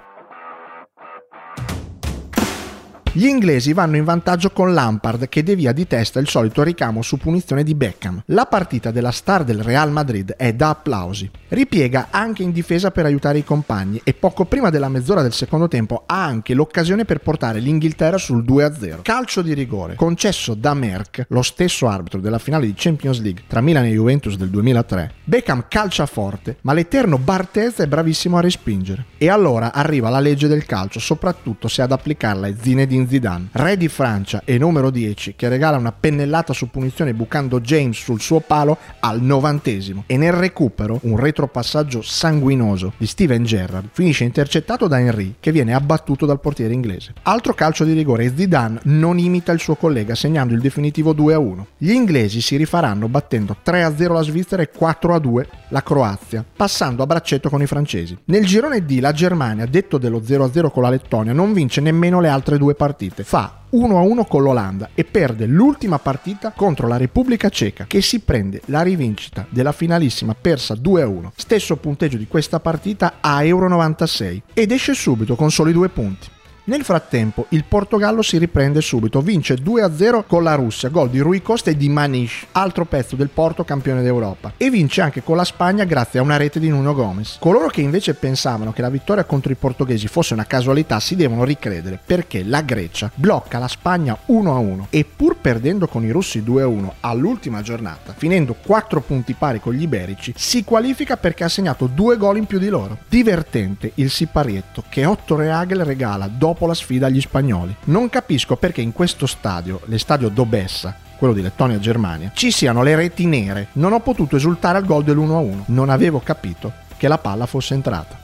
Gli 3.15 3.27
inglesi 3.27 3.75
vanno 3.75 3.97
in 3.97 4.05
vantaggio 4.05 4.53
con 4.53 4.73
Lampard 4.73 5.29
che 5.29 5.43
devia 5.43 5.73
di 5.73 5.87
testa 5.87 6.19
il 6.19 6.29
solito 6.29 6.63
ricamo 6.63 7.03
su 7.03 7.19
punizione 7.19 7.63
di 7.63 7.75
Beckham. 7.75 8.23
La 8.29 8.47
partita 8.47 8.91
della 8.91 9.11
star 9.11 9.45
del 9.45 9.63
Real 9.63 9.93
Madrid 9.93 10.33
è 10.33 10.55
da 10.55 10.71
applausi. 10.71 11.31
Ripiega 11.49 12.07
anche 12.09 12.43
in 12.43 12.53
difesa 12.53 12.91
per 12.91 13.05
aiutare 13.05 13.37
i 13.37 13.45
compagni 13.45 14.01
e 14.03 14.15
poco 14.15 14.47
prima 14.47 14.71
della 14.71 14.89
mezz'ora 14.89 15.21
del 15.21 15.35
secondo 15.35 15.69
tempo 15.69 16.05
ha 16.07 16.25
anche 16.25 16.55
l'occasione 16.55 17.05
per 17.05 17.19
portare 17.19 17.61
l'Inghilterra 17.61 18.17
sul 18.17 18.45
2-0. 18.45 19.03
Calcio 19.03 19.43
di 19.43 19.53
rigore 19.53 19.95
concesso 19.95 20.55
da 20.55 20.73
Merck, 20.73 21.27
lo 21.29 21.43
stesso 21.43 21.89
arbitro 21.89 22.19
della 22.19 22.39
finale 22.39 22.65
di 22.65 22.73
Champions 22.75 23.21
League 23.21 23.43
tra 23.47 23.61
Milan 23.61 23.85
e 23.85 23.91
Juventus 23.91 24.37
del 24.37 24.49
2003. 24.49 25.13
Beckham 25.25 25.67
calcia 25.69 26.07
forte, 26.07 26.57
ma 26.63 26.73
l'eterno 26.73 27.19
Barthez 27.19 27.81
è 27.81 27.87
bravissimo 27.87 28.39
a 28.39 28.41
respingere. 28.41 29.05
E 29.19 29.29
allora 29.29 29.75
arriva 29.75 30.09
la 30.09 30.19
legge 30.19 30.49
del 30.49 30.65
calcio, 30.65 30.99
soprattutto 30.99 31.69
se 31.69 31.83
ad 31.83 31.93
applicarla 31.93 32.47
è 32.47 32.55
Zinedine 32.59 33.01
Zinedine 33.03 33.11
Zidane, 33.23 33.49
re 33.53 33.77
di 33.77 33.89
Francia 33.89 34.43
e 34.45 34.59
numero 34.59 34.91
10, 34.91 35.35
che 35.37 35.49
regala 35.49 35.77
una 35.77 35.93
pennellata 35.93 36.53
su 36.53 36.71
punizione 36.71 37.15
bucando 37.15 37.61
James 37.61 37.99
sul 37.99 38.21
suo 38.21 38.41
palo 38.41 38.79
al 39.01 39.21
novantesimo 39.21 40.05
e 40.07 40.17
nel 40.17 40.33
recupero 40.33 40.99
un 41.03 41.17
retropassaggio 41.17 42.03
sanguinoso 42.03 42.93
di 42.97 43.07
Steven 43.07 43.45
Gerrard 43.45 43.89
finisce 43.93 44.25
intercettato 44.25 44.89
da 44.89 44.99
Henry 44.99 45.35
che 45.41 45.53
viene 45.53 45.75
abbattuto 45.75 46.27
dal 46.27 46.41
portiere 46.41 46.75
inglese. 46.75 47.15
Altro 47.23 47.55
calcio 47.55 47.85
di 47.85 47.93
rigore 47.93 48.33
Zidane 48.35 48.81
non 48.85 49.19
imita 49.19 49.53
il 49.53 49.61
suo 49.61 49.75
collega 49.75 50.15
segnando 50.15 50.55
il 50.55 50.61
definitivo 50.61 51.13
2-1. 51.15 51.65
Gli 51.79 51.91
inglesi 51.91 52.41
si 52.41 52.57
rifaranno 52.57 53.09
battendo 53.09 53.57
3-0 53.65 54.13
la 54.13 54.23
Svizzera 54.23 54.63
e 54.63 54.71
4-2 54.77 55.47
la 55.73 55.83
Croazia, 55.83 56.45
passando 56.55 57.03
a 57.03 57.07
braccetto 57.07 57.49
con 57.49 57.63
i 57.63 57.67
francesi. 57.67 58.17
Nel 58.27 58.45
girone 58.45 58.85
D 58.85 59.01
la 59.01 59.13
Germania, 59.13 59.67
detto 59.67 59.99
dello 59.99 60.21
0-0 60.21 60.71
con 60.71 60.83
la 60.83 60.91
Lettonia, 60.91 61.33
non 61.33 61.53
vince 61.53 61.81
nemmeno 61.81 62.21
le 62.21 62.29
altre 62.29 62.59
due 62.59 62.75
partite. 62.75 63.25
Fa 63.25 63.63
1-1 63.73 64.27
con 64.29 64.43
l'Olanda 64.43 64.91
e 64.95 65.05
perde 65.05 65.47
l'ultima 65.47 65.99
partita 65.99 66.53
contro 66.55 66.87
la 66.87 66.99
Repubblica 66.99 67.49
Ceca 67.49 67.87
che 67.87 68.03
si 68.03 68.21
prende 68.21 68.61
la 68.67 68.83
rivincita 68.83 69.47
della 69.49 69.73
finalissima 69.73 70.37
persa 70.39 70.75
2-1. 70.75 71.31
Stesso 71.35 71.77
punteggio 71.77 72.19
di 72.19 72.29
questa 72.29 72.61
partita 72.61 73.15
a 73.21 73.43
Euro 73.43 73.69
96 73.69 74.43
ed 74.53 74.73
esce 74.73 74.93
subito 74.93 75.37
con 75.37 75.51
soli 75.51 75.73
due 75.73 75.89
punti. 75.89 76.32
Nel 76.65 76.85
frattempo 76.85 77.47
il 77.49 77.65
Portogallo 77.65 78.23
si 78.23 78.39
riprende 78.39 78.81
subito, 78.81 79.21
vince 79.21 79.57
2-0 79.57 80.23
con 80.29 80.45
la 80.45 80.55
Russia, 80.55 80.91
gol 80.91 81.11
di 81.11 81.19
Rui 81.19 81.43
Costa 81.43 81.71
e 81.71 81.77
di 81.77 81.89
Manish, 81.89 82.47
altro 82.53 82.85
pezzo 82.85 83.17
del 83.17 83.31
Porto 83.31 83.65
campione 83.65 84.01
d'Europa, 84.01 84.53
e 84.57 84.71
vince 84.71 85.01
anche 85.01 85.25
con 85.25 85.35
la 85.35 85.43
Spagna 85.43 85.83
grazie 85.83 86.21
a 86.21 86.23
una 86.23 86.37
rete 86.37 86.61
di 86.61 86.69
Nuno 86.69 86.95
Gomez. 86.95 87.39
Coloro 87.41 87.67
che 87.67 87.81
invece 87.81 88.15
pensavano 88.15 88.73
che 88.73 88.81
la 88.81 88.91
vittoria 88.91 89.25
contro 89.25 89.51
i 89.51 89.57
portoghesi 89.57 90.07
fosse 90.07 90.35
una 90.35 90.47
casualità 90.47 91.01
si 91.01 91.17
devono 91.17 91.43
ricredere 91.43 91.99
perché 92.07 92.45
la 92.45 92.61
Grecia 92.61 93.11
blocca 93.13 93.59
la 93.59 93.67
Spagna 93.67 94.17
1-1 94.29 94.85
e 94.91 95.05
pur 95.05 95.39
perdendo 95.39 95.89
con 95.89 96.05
i 96.05 96.13
russi 96.13 96.43
2-1 96.43 96.91
all'ultima 97.01 97.63
giornata, 97.63 98.15
finendo 98.17 98.55
4 98.65 99.01
punti 99.01 99.33
pari 99.33 99.59
con 99.59 99.73
gli 99.73 99.83
iberici, 99.83 100.33
si 100.37 100.63
qualifica 100.63 101.17
perché 101.17 101.43
ha 101.43 101.49
segnato 101.49 101.89
due 101.89 102.17
gol 102.17 102.37
in 102.37 102.47
più 102.47 102.61
di 102.61 102.69
loro. 102.69 102.99
Divertente 103.09 103.91
il 103.97 104.11
siparietto 104.11 104.85
che 104.89 105.05
Otto 105.05 105.35
Reagel 105.35 105.85
regala 105.85 106.29
dopo 106.29 106.51
dopo 106.53 106.67
la 106.67 106.75
sfida 106.75 107.07
agli 107.07 107.21
spagnoli. 107.21 107.75
Non 107.85 108.11
capisco 108.11 108.57
perché 108.57 108.83
in 108.83 108.93
questo 108.93 109.27
stadio, 109.27 109.81
l'estadio 109.87 110.29
Dobessa, 110.29 110.95
quello 111.17 111.33
di 111.33 111.41
Lettonia-Germania, 111.41 112.31
ci 112.35 112.51
siano 112.51 112.83
le 112.83 112.95
reti 112.95 113.27
nere. 113.27 113.69
Non 113.73 113.93
ho 113.93 114.01
potuto 114.01 114.37
esultare 114.37 114.79
al 114.79 114.85
gol 114.85 115.03
dell'1-1. 115.03 115.63
Non 115.67 115.89
avevo 115.89 116.21
capito 116.21 116.73
che 116.99 117.09
la 117.09 117.19
palla 117.19 117.47
fosse 117.47 117.75
entrata. 117.75 118.22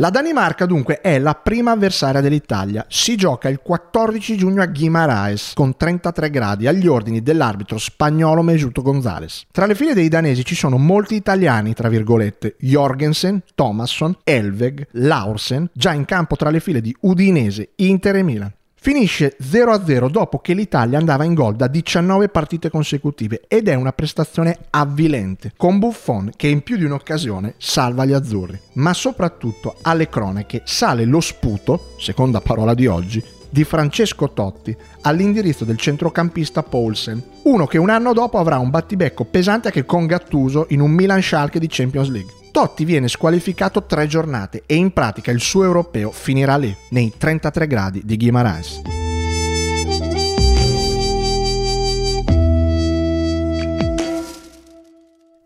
La 0.00 0.08
Danimarca 0.08 0.64
dunque 0.64 1.02
è 1.02 1.18
la 1.18 1.34
prima 1.34 1.72
avversaria 1.72 2.22
dell'Italia. 2.22 2.86
Si 2.88 3.16
gioca 3.16 3.50
il 3.50 3.60
14 3.62 4.34
giugno 4.34 4.62
a 4.62 4.66
Guimaraes 4.66 5.52
con 5.54 5.76
33 5.76 6.30
gradi 6.30 6.66
agli 6.66 6.86
ordini 6.86 7.22
dell'arbitro 7.22 7.76
spagnolo 7.76 8.40
Mesuto 8.40 8.80
Gonzales. 8.80 9.44
Tra 9.52 9.66
le 9.66 9.74
file 9.74 9.92
dei 9.92 10.08
danesi 10.08 10.42
ci 10.42 10.54
sono 10.54 10.78
molti 10.78 11.16
italiani, 11.16 11.74
tra 11.74 11.90
virgolette, 11.90 12.56
Jorgensen, 12.60 13.42
Thomasson, 13.54 14.16
Elveg, 14.24 14.86
Laursen, 14.92 15.68
già 15.74 15.92
in 15.92 16.06
campo 16.06 16.34
tra 16.34 16.48
le 16.48 16.60
file 16.60 16.80
di 16.80 16.96
Udinese, 17.00 17.72
Inter 17.76 18.16
e 18.16 18.22
Milan. 18.22 18.52
Finisce 18.82 19.36
0-0 19.42 20.08
dopo 20.08 20.38
che 20.38 20.54
l'Italia 20.54 20.96
andava 20.96 21.24
in 21.24 21.34
gol 21.34 21.54
da 21.54 21.66
19 21.66 22.30
partite 22.30 22.70
consecutive 22.70 23.42
ed 23.46 23.68
è 23.68 23.74
una 23.74 23.92
prestazione 23.92 24.56
avvilente, 24.70 25.52
con 25.54 25.78
Buffon 25.78 26.30
che 26.34 26.46
in 26.46 26.62
più 26.62 26.78
di 26.78 26.84
un'occasione 26.84 27.56
salva 27.58 28.06
gli 28.06 28.14
azzurri. 28.14 28.58
Ma 28.76 28.94
soprattutto 28.94 29.76
alle 29.82 30.08
cronache 30.08 30.62
sale 30.64 31.04
lo 31.04 31.20
sputo, 31.20 31.92
seconda 31.98 32.40
parola 32.40 32.72
di 32.72 32.86
oggi, 32.86 33.22
di 33.50 33.64
Francesco 33.64 34.32
Totti 34.32 34.74
all'indirizzo 35.02 35.66
del 35.66 35.76
centrocampista 35.76 36.62
Paulsen, 36.62 37.22
uno 37.42 37.66
che 37.66 37.76
un 37.76 37.90
anno 37.90 38.14
dopo 38.14 38.38
avrà 38.38 38.58
un 38.58 38.70
battibecco 38.70 39.26
pesante 39.26 39.66
anche 39.66 39.84
con 39.84 40.06
Gattuso 40.06 40.64
in 40.70 40.80
un 40.80 40.90
Milan 40.90 41.20
Schalke 41.20 41.58
di 41.58 41.66
Champions 41.68 42.08
League. 42.08 42.39
Totti 42.60 42.84
viene 42.84 43.08
squalificato 43.08 43.84
tre 43.84 44.06
giornate 44.06 44.64
e 44.66 44.74
in 44.74 44.92
pratica 44.92 45.30
il 45.30 45.40
suo 45.40 45.64
europeo 45.64 46.10
finirà 46.10 46.58
lì, 46.58 46.76
nei 46.90 47.10
33 47.16 47.66
gradi 47.66 48.02
di 48.04 48.18
Guimarães. 48.18 48.82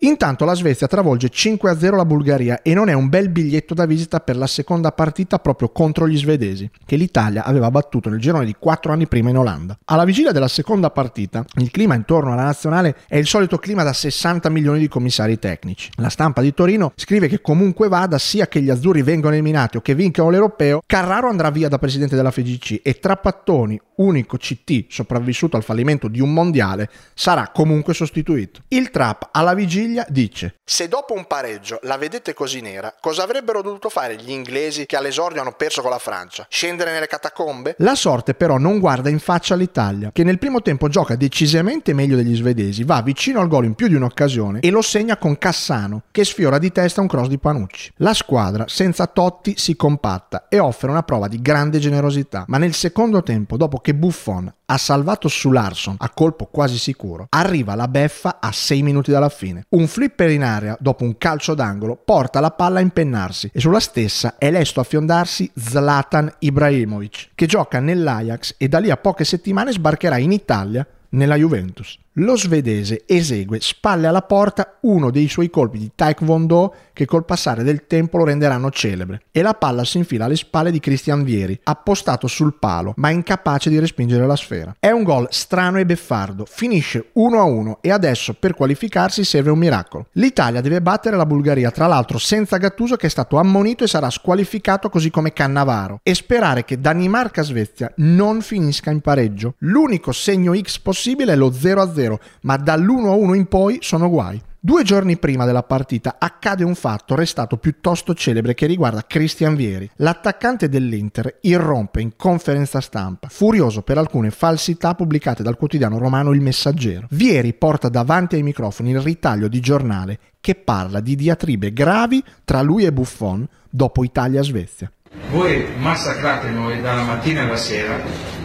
Intanto 0.05 0.45
la 0.45 0.55
Svezia 0.55 0.87
travolge 0.87 1.31
5-0 1.31 1.97
la 1.97 2.05
Bulgaria 2.05 2.61
e 2.61 2.75
non 2.75 2.91
è 2.91 2.93
un 2.93 3.09
bel 3.09 3.31
biglietto 3.31 3.73
da 3.73 3.87
visita 3.87 4.21
per 4.21 4.37
la 4.37 4.47
seconda 4.47 4.93
partita 4.93 5.39
proprio 5.39 5.71
contro 5.71 6.07
gli 6.07 6.19
svedesi, 6.19 6.71
che 6.85 6.97
l'Italia 6.97 7.43
aveva 7.43 7.71
battuto 7.71 8.11
nel 8.11 8.21
girone 8.21 8.45
di 8.45 8.55
4 8.59 8.93
anni 8.93 9.07
prima 9.07 9.31
in 9.31 9.39
Olanda. 9.39 9.79
Alla 9.87 10.05
vigilia 10.05 10.31
della 10.31 10.49
seconda 10.49 10.91
partita, 10.91 11.43
il 11.55 11.71
clima 11.71 11.95
intorno 11.95 12.35
alla 12.35 12.45
nazionale 12.45 12.97
è 13.09 13.17
il 13.17 13.27
solito 13.27 13.57
clima 13.57 13.83
da 13.83 13.95
60 13.95 14.51
milioni 14.51 14.79
di 14.79 14.89
commissari 14.89 15.39
tecnici. 15.39 15.89
La 15.95 16.11
stampa 16.11 16.43
di 16.43 16.53
Torino 16.53 16.93
scrive 16.97 17.27
che 17.27 17.41
comunque 17.41 17.89
vada, 17.89 18.19
sia 18.19 18.47
che 18.47 18.61
gli 18.61 18.69
azzurri 18.69 19.01
vengano 19.01 19.33
eliminati 19.33 19.79
o 19.79 19.81
che 19.81 19.95
vincano 19.95 20.29
l'europeo, 20.29 20.83
Carraro 20.85 21.31
andrà 21.31 21.49
via 21.49 21.69
da 21.69 21.79
presidente 21.79 22.15
della 22.15 22.31
FGC 22.31 22.81
e 22.83 22.99
Trapattoni, 22.99 23.81
unico 23.97 24.37
CT 24.37 24.85
sopravvissuto 24.89 25.57
al 25.57 25.63
fallimento 25.63 26.09
di 26.09 26.21
un 26.21 26.31
mondiale, 26.31 26.91
sarà 27.15 27.49
comunque 27.55 27.95
sostituito. 27.95 28.61
Il 28.69 28.91
Trap 28.91 29.31
alla 29.33 29.55
vigilia 29.55 29.93
famiglia 29.95 30.07
dice 30.09 30.57
Se 30.65 30.89
dopo 30.89 31.15
un 31.15 31.27
pareggio 31.27 31.79
la 31.83 31.97
vedete 31.97 32.35
così 32.35 32.61
nera, 32.61 32.95
cosa 33.01 33.23
avrebbero 33.23 33.63
dovuto 33.63 33.89
fare 33.89 34.17
gli 34.17 34.31
inglesi 34.31 34.87
che 34.87 34.97
all'esordio 34.97 35.41
hanno 35.41 35.53
perso 35.53 35.83
con 35.83 35.91
la 35.91 35.99
Francia? 35.99 36.47
Scendere 36.49 36.93
nelle 36.93 37.07
catacombe? 37.07 37.77
La 37.79 37.95
sorte 37.95 38.35
però 38.35 38.59
non 38.59 38.81
guarda 38.81 39.09
in 39.09 39.21
faccia 39.21 39.55
l'Italia, 39.55 40.11
che 40.13 40.25
nel 40.25 40.39
primo 40.39 40.61
tempo 40.61 40.89
gioca 40.89 41.15
decisamente 41.15 41.93
meglio 41.93 42.17
degli 42.17 42.35
svedesi, 42.35 42.85
va 42.85 43.03
vicino 43.03 43.41
al 43.41 43.49
gol 43.49 43.67
in 43.67 43.75
più 43.75 43.89
di 43.89 43.95
un'occasione 43.95 44.61
e 44.61 44.71
lo 44.71 44.83
segna 44.83 45.17
con 45.17 45.39
Cassano, 45.39 46.03
che 46.11 46.25
sfiora 46.25 46.59
di 46.59 46.73
testa 46.73 47.01
un 47.01 47.07
cross 47.07 47.29
di 47.29 47.39
Panucci. 47.39 47.93
La 47.97 48.15
squadra, 48.15 48.65
senza 48.67 49.07
Totti, 49.07 49.55
si 49.57 49.77
compatta 49.77 50.47
e 50.49 50.59
offre 50.59 50.91
una 50.91 51.03
prova 51.03 51.29
di 51.29 51.41
grande 51.41 51.79
generosità, 51.79 52.45
ma 52.49 52.59
nel 52.59 52.75
secondo 52.75 53.23
tempo, 53.23 53.57
dopo 53.57 53.79
che 53.79 53.95
Buffon 53.95 54.53
ha 54.67 54.79
salvato 54.79 55.29
su 55.29 55.51
Larson 55.51 55.97
a 55.99 56.11
colpo 56.11 56.47
quasi 56.47 56.79
sicuro, 56.79 57.27
arriva 57.29 57.75
la 57.75 57.89
beffa 57.89 58.39
a 58.41 58.53
6 58.53 58.83
minuti 58.83 59.11
dalla 59.11 59.29
fine. 59.29 59.65
Un 59.71 59.87
flipper 59.87 60.31
in 60.31 60.43
area 60.43 60.77
dopo 60.81 61.05
un 61.05 61.19
calcio 61.19 61.55
d'angolo 61.55 61.97
porta 61.97 62.41
la 62.41 62.51
palla 62.51 62.79
a 62.79 62.83
impennarsi 62.83 63.51
e 63.53 63.61
sulla 63.61 63.81
stessa 63.81 64.37
è 64.39 64.51
lesto 64.51 64.81
a 64.81 64.85
fiondarsi 64.85 65.51
Zlatan 65.55 66.33
Ibrahimovic, 66.39 67.31
che 67.35 67.47
gioca 67.47 67.81
nell'Ajax 67.81 68.55
e 68.59 68.69
da 68.69 68.79
lì 68.79 68.91
a 68.91 68.97
poche 68.97 69.25
settimane 69.25 69.73
sbarcherà 69.73 70.19
in 70.19 70.33
Italia 70.33 70.87
nella 71.11 71.37
Juventus. 71.37 71.99
Lo 72.19 72.37
svedese 72.37 73.03
esegue 73.07 73.59
spalle 73.61 74.07
alla 74.07 74.23
porta 74.23 74.77
uno 74.83 75.11
dei 75.11 75.27
suoi 75.27 75.51
colpi 75.51 75.79
di 75.79 75.91
taekwondo 75.93 76.73
che 76.93 77.07
col 77.07 77.25
passare 77.25 77.65
del 77.65 77.89
tempo 77.89 78.19
lo 78.19 78.25
renderanno 78.25 78.71
celebre 78.71 79.23
e 79.33 79.43
la 79.43 79.55
palla 79.55 79.85
si 79.85 79.99
infila 79.99 80.27
alle 80.27 80.37
spalle 80.37 80.71
di 80.71 80.79
Christian 80.79 81.25
Vieri, 81.25 81.59
appostato 81.65 82.29
sul 82.29 82.55
palo 82.55 82.93
ma 82.99 83.11
incapace 83.11 83.69
di 83.69 83.81
respingere 83.81 84.29
la 84.29 84.37
sfera. 84.37 84.77
È 84.79 84.91
un 84.91 85.03
gol 85.03 85.27
strano 85.31 85.81
e 85.81 85.87
beffardo, 85.87 86.47
finisce 86.49 87.11
1-1 87.17 87.79
e 87.81 87.91
adesso 87.91 88.35
per 88.35 88.55
qualificarsi 88.55 89.25
serve 89.25 89.51
un 89.51 89.59
miracolo. 89.59 90.07
L'Italia 90.13 90.61
deve 90.61 90.81
battere 90.81 91.17
la 91.17 91.27
Bulgaria, 91.27 91.73
tra 91.73 91.89
l'altro 91.89 92.19
senza 92.19 92.59
Gattuso 92.59 92.95
che 92.95 93.09
è 93.09 93.11
stato 93.11 93.39
ammonito 93.39 93.83
e 93.83 93.89
sarà 93.89 94.09
squalificato 94.09 94.89
così 94.89 95.11
come 95.11 95.33
Cannavaro 95.33 95.99
e 96.01 96.15
sperare 96.15 96.65
che 96.65 96.79
Danimarca-Svezia 96.79 97.93
non 97.97 98.41
finisca 98.41 98.93
in 98.93 99.01
pareggio. 99.01 99.55
L'unico 99.59 100.13
segno 100.13 100.55
X 100.55 100.79
possibile 100.79 101.33
è 101.33 101.37
lo 101.37 101.51
0-0 101.51 102.03
0, 102.05 102.21
ma 102.43 102.57
dall'1-1 102.57 103.35
in 103.35 103.47
poi 103.47 103.79
sono 103.81 104.09
guai. 104.09 104.41
Due 104.59 104.83
giorni 104.83 105.19
prima 105.19 105.45
della 105.45 105.63
partita 105.63 106.17
accade 106.19 106.65
un 106.65 106.75
fatto 106.75 107.15
restato 107.15 107.59
piuttosto 107.59 108.15
celebre 108.15 108.55
che 108.55 108.65
riguarda 108.65 109.05
Christian 109.07 109.55
Vieri. 109.55 109.91
L'attaccante 109.97 110.71
dell'Inter 110.71 111.37
irrompe 111.43 112.01
in 112.01 112.17
conferenza 112.17 112.81
stampa, 112.81 113.29
furioso 113.29 113.83
per 113.83 113.99
alcune 113.99 114.31
falsità 114.31 114.95
pubblicate 114.95 115.43
dal 115.43 115.59
quotidiano 115.59 115.99
romano 115.99 116.33
Il 116.33 116.41
Messaggero. 116.41 117.07
Vieri 117.11 117.53
porta 117.53 117.91
davanti 117.91 118.37
ai 118.37 118.43
microfoni 118.43 118.93
il 118.93 119.01
ritaglio 119.01 119.49
di 119.49 119.61
giornale 119.61 120.19
che 120.41 120.55
parla 120.55 121.01
di 121.01 121.15
diatribe 121.15 121.75
gravi 121.75 122.25
tra 122.43 122.63
lui 122.63 122.87
e 122.87 122.93
Buffon 122.93 123.47
dopo 123.69 124.03
Italia-Svezia. 124.03 124.91
Voi 125.31 125.67
massacrate 125.77 126.49
noi 126.49 126.81
dalla 126.81 127.03
mattina 127.03 127.43
alla 127.43 127.57
sera 127.57 128.44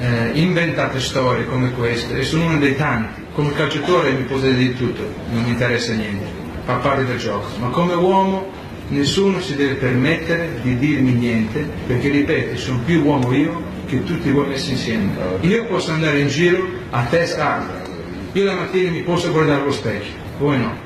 eh, 0.00 0.30
inventate 0.34 1.00
storie 1.00 1.46
come 1.46 1.72
queste 1.72 2.18
e 2.18 2.22
sono 2.22 2.46
uno 2.46 2.58
dei 2.58 2.76
tanti. 2.76 3.24
Come 3.32 3.52
calciatore 3.52 4.12
mi 4.12 4.24
potete 4.24 4.54
dire 4.54 4.76
tutto, 4.76 5.02
non 5.30 5.42
mi 5.42 5.50
interessa 5.50 5.92
niente, 5.92 6.24
fa 6.64 6.74
parte 6.76 7.04
del 7.04 7.18
gioco, 7.18 7.48
ma 7.58 7.68
come 7.68 7.94
uomo 7.94 8.50
nessuno 8.88 9.40
si 9.40 9.56
deve 9.56 9.74
permettere 9.74 10.60
di 10.62 10.78
dirmi 10.78 11.12
niente 11.12 11.68
perché 11.86 12.08
ripeto, 12.08 12.56
sono 12.56 12.80
più 12.84 13.02
uomo 13.02 13.32
io 13.34 13.62
che 13.86 14.04
tutti 14.04 14.30
voi 14.30 14.46
messi 14.48 14.72
insieme. 14.72 15.12
Io 15.40 15.66
posso 15.66 15.92
andare 15.92 16.20
in 16.20 16.28
giro 16.28 16.66
a 16.90 17.04
testa 17.04 17.56
alta, 17.56 17.82
io 18.32 18.44
la 18.44 18.54
mattina 18.54 18.90
mi 18.90 19.02
posso 19.02 19.30
guardare 19.32 19.60
allo 19.60 19.72
specchio, 19.72 20.12
voi 20.38 20.58
no. 20.58 20.85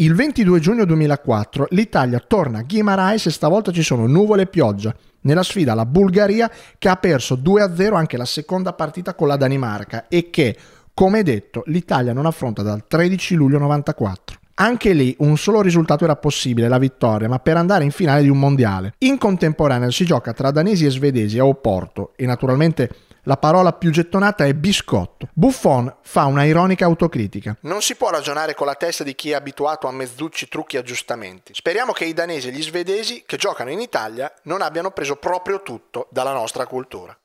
Il 0.00 0.14
22 0.14 0.60
giugno 0.60 0.84
2004 0.84 1.66
l'Italia 1.70 2.22
torna 2.24 2.60
a 2.60 2.62
Guimarães 2.62 3.26
e 3.26 3.30
stavolta 3.32 3.72
ci 3.72 3.82
sono 3.82 4.06
nuvole 4.06 4.42
e 4.42 4.46
pioggia 4.46 4.94
nella 5.22 5.42
sfida 5.42 5.72
alla 5.72 5.86
Bulgaria 5.86 6.48
che 6.78 6.88
ha 6.88 6.94
perso 6.94 7.34
2-0 7.34 7.94
anche 7.96 8.16
la 8.16 8.24
seconda 8.24 8.74
partita 8.74 9.14
con 9.14 9.26
la 9.26 9.34
Danimarca 9.34 10.06
e 10.06 10.30
che, 10.30 10.56
come 10.94 11.24
detto, 11.24 11.64
l'Italia 11.66 12.12
non 12.12 12.26
affronta 12.26 12.62
dal 12.62 12.86
13 12.86 13.34
luglio 13.34 13.58
94. 13.58 14.38
Anche 14.54 14.92
lì 14.92 15.16
un 15.18 15.36
solo 15.36 15.62
risultato 15.62 16.04
era 16.04 16.14
possibile, 16.14 16.68
la 16.68 16.78
vittoria, 16.78 17.28
ma 17.28 17.40
per 17.40 17.56
andare 17.56 17.82
in 17.82 17.90
finale 17.90 18.22
di 18.22 18.28
un 18.28 18.38
mondiale. 18.38 18.94
In 18.98 19.18
contemporanea 19.18 19.90
si 19.90 20.04
gioca 20.04 20.32
tra 20.32 20.52
danesi 20.52 20.86
e 20.86 20.90
svedesi 20.90 21.40
a 21.40 21.44
Oporto 21.44 22.12
e 22.14 22.24
naturalmente 22.24 22.88
la 23.22 23.36
parola 23.36 23.72
più 23.72 23.90
gettonata 23.90 24.44
è 24.44 24.54
biscotto. 24.54 25.28
Buffon 25.32 25.94
fa 26.02 26.24
una 26.24 26.44
ironica 26.44 26.84
autocritica. 26.84 27.56
Non 27.62 27.82
si 27.82 27.94
può 27.94 28.10
ragionare 28.10 28.54
con 28.54 28.66
la 28.66 28.74
testa 28.74 29.04
di 29.04 29.14
chi 29.14 29.30
è 29.30 29.34
abituato 29.34 29.86
a 29.86 29.92
mezzucci, 29.92 30.48
trucchi 30.48 30.76
e 30.76 30.78
aggiustamenti. 30.80 31.54
Speriamo 31.54 31.92
che 31.92 32.04
i 32.04 32.14
danesi 32.14 32.48
e 32.48 32.52
gli 32.52 32.62
svedesi 32.62 33.24
che 33.26 33.36
giocano 33.36 33.70
in 33.70 33.80
Italia 33.80 34.32
non 34.44 34.62
abbiano 34.62 34.90
preso 34.90 35.16
proprio 35.16 35.62
tutto 35.62 36.08
dalla 36.10 36.32
nostra 36.32 36.66
cultura. 36.66 37.16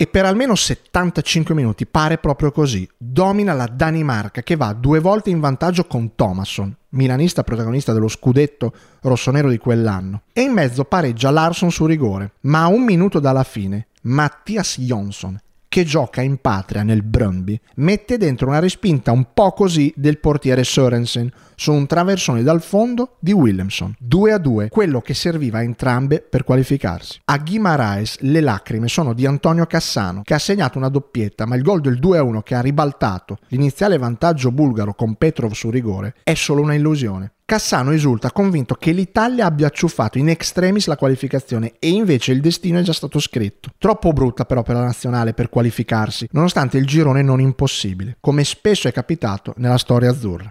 E 0.00 0.06
per 0.06 0.24
almeno 0.24 0.54
75 0.54 1.56
minuti 1.56 1.84
pare 1.84 2.18
proprio 2.18 2.52
così. 2.52 2.88
Domina 2.96 3.52
la 3.52 3.66
Danimarca 3.66 4.42
che 4.42 4.54
va 4.54 4.72
due 4.72 5.00
volte 5.00 5.30
in 5.30 5.40
vantaggio 5.40 5.86
con 5.86 6.14
Thomasson, 6.14 6.72
milanista 6.90 7.42
protagonista 7.42 7.92
dello 7.92 8.06
scudetto 8.06 8.72
rossonero 9.00 9.50
di 9.50 9.58
quell'anno. 9.58 10.22
E 10.32 10.42
in 10.42 10.52
mezzo 10.52 10.84
pareggia 10.84 11.32
Larsson 11.32 11.72
su 11.72 11.84
rigore. 11.84 12.34
Ma 12.42 12.62
a 12.62 12.68
un 12.68 12.84
minuto 12.84 13.18
dalla 13.18 13.42
fine, 13.42 13.88
Mattias 14.02 14.78
Jonsson, 14.78 15.36
che 15.68 15.84
gioca 15.84 16.22
in 16.22 16.38
patria 16.38 16.82
nel 16.82 17.02
Brøndby, 17.02 17.60
mette 17.76 18.16
dentro 18.16 18.48
una 18.48 18.58
respinta 18.58 19.12
un 19.12 19.28
po' 19.34 19.52
così 19.52 19.92
del 19.96 20.18
portiere 20.18 20.64
Sørensen 20.64 21.30
su 21.54 21.72
un 21.72 21.86
traversone 21.86 22.42
dal 22.42 22.62
fondo 22.62 23.16
di 23.18 23.32
Williamson. 23.32 23.94
2 23.98 24.32
a 24.32 24.38
2, 24.38 24.68
quello 24.70 25.00
che 25.00 25.14
serviva 25.14 25.58
a 25.58 25.62
entrambe 25.62 26.20
per 26.20 26.44
qualificarsi. 26.44 27.20
A 27.26 27.38
Guimaraes 27.38 28.18
le 28.20 28.40
lacrime 28.40 28.88
sono 28.88 29.12
di 29.12 29.26
Antonio 29.26 29.66
Cassano, 29.66 30.22
che 30.22 30.34
ha 30.34 30.38
segnato 30.38 30.78
una 30.78 30.88
doppietta, 30.88 31.46
ma 31.46 31.56
il 31.56 31.62
gol 31.62 31.80
del 31.80 31.98
2 31.98 32.18
a 32.18 32.22
1 32.22 32.42
che 32.42 32.54
ha 32.54 32.60
ribaltato 32.60 33.38
l'iniziale 33.48 33.98
vantaggio 33.98 34.50
bulgaro 34.50 34.94
con 34.94 35.16
Petrov 35.16 35.52
su 35.52 35.70
rigore 35.70 36.14
è 36.22 36.34
solo 36.34 36.62
una 36.62 36.74
illusione. 36.74 37.32
Cassano 37.50 37.92
esulta 37.92 38.30
convinto 38.30 38.74
che 38.74 38.92
l'Italia 38.92 39.46
abbia 39.46 39.68
acciuffato 39.68 40.18
in 40.18 40.28
extremis 40.28 40.86
la 40.86 40.98
qualificazione 40.98 41.76
e 41.78 41.88
invece 41.88 42.32
il 42.32 42.42
destino 42.42 42.78
è 42.78 42.82
già 42.82 42.92
stato 42.92 43.18
scritto. 43.18 43.70
Troppo 43.78 44.12
brutta 44.12 44.44
però 44.44 44.62
per 44.62 44.74
la 44.74 44.82
nazionale 44.82 45.32
per 45.32 45.48
qualificarsi, 45.48 46.28
nonostante 46.32 46.76
il 46.76 46.84
girone 46.84 47.22
non 47.22 47.40
impossibile, 47.40 48.18
come 48.20 48.44
spesso 48.44 48.86
è 48.86 48.92
capitato 48.92 49.54
nella 49.56 49.78
storia 49.78 50.10
azzurra. 50.10 50.50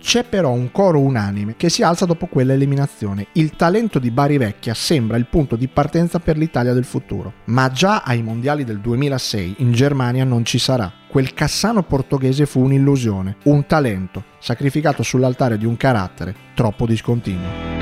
C'è 0.00 0.24
però 0.24 0.50
un 0.50 0.72
coro 0.72 1.00
unanime 1.00 1.54
che 1.54 1.68
si 1.68 1.82
alza 1.82 2.06
dopo 2.06 2.24
quella 2.28 2.54
eliminazione. 2.54 3.26
Il 3.32 3.50
talento 3.50 3.98
di 3.98 4.10
Bari 4.10 4.38
Vecchia 4.38 4.72
sembra 4.72 5.18
il 5.18 5.26
punto 5.26 5.54
di 5.54 5.68
partenza 5.68 6.18
per 6.18 6.38
l'Italia 6.38 6.72
del 6.72 6.84
futuro, 6.84 7.34
ma 7.48 7.70
già 7.70 8.00
ai 8.04 8.22
mondiali 8.22 8.64
del 8.64 8.80
2006 8.80 9.56
in 9.58 9.72
Germania 9.72 10.24
non 10.24 10.46
ci 10.46 10.58
sarà. 10.58 10.97
Quel 11.08 11.32
Cassano 11.32 11.82
portoghese 11.84 12.44
fu 12.44 12.60
un'illusione, 12.60 13.36
un 13.44 13.64
talento, 13.64 14.24
sacrificato 14.38 15.02
sull'altare 15.02 15.56
di 15.56 15.64
un 15.64 15.74
carattere 15.78 16.34
troppo 16.54 16.84
discontinuo. 16.84 17.76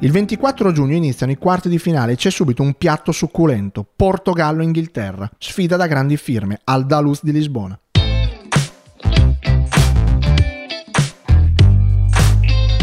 Il 0.00 0.10
24 0.10 0.72
giugno 0.72 0.94
iniziano 0.94 1.32
i 1.32 1.36
quarti 1.36 1.68
di 1.68 1.78
finale 1.78 2.12
e 2.12 2.16
c'è 2.16 2.30
subito 2.30 2.62
un 2.62 2.72
piatto 2.74 3.12
succulento, 3.12 3.84
Portogallo-Inghilterra, 3.94 5.28
sfida 5.36 5.76
da 5.76 5.86
grandi 5.86 6.16
firme, 6.16 6.60
al 6.64 6.86
Dalus 6.86 7.22
di 7.22 7.32
Lisbona. 7.32 7.78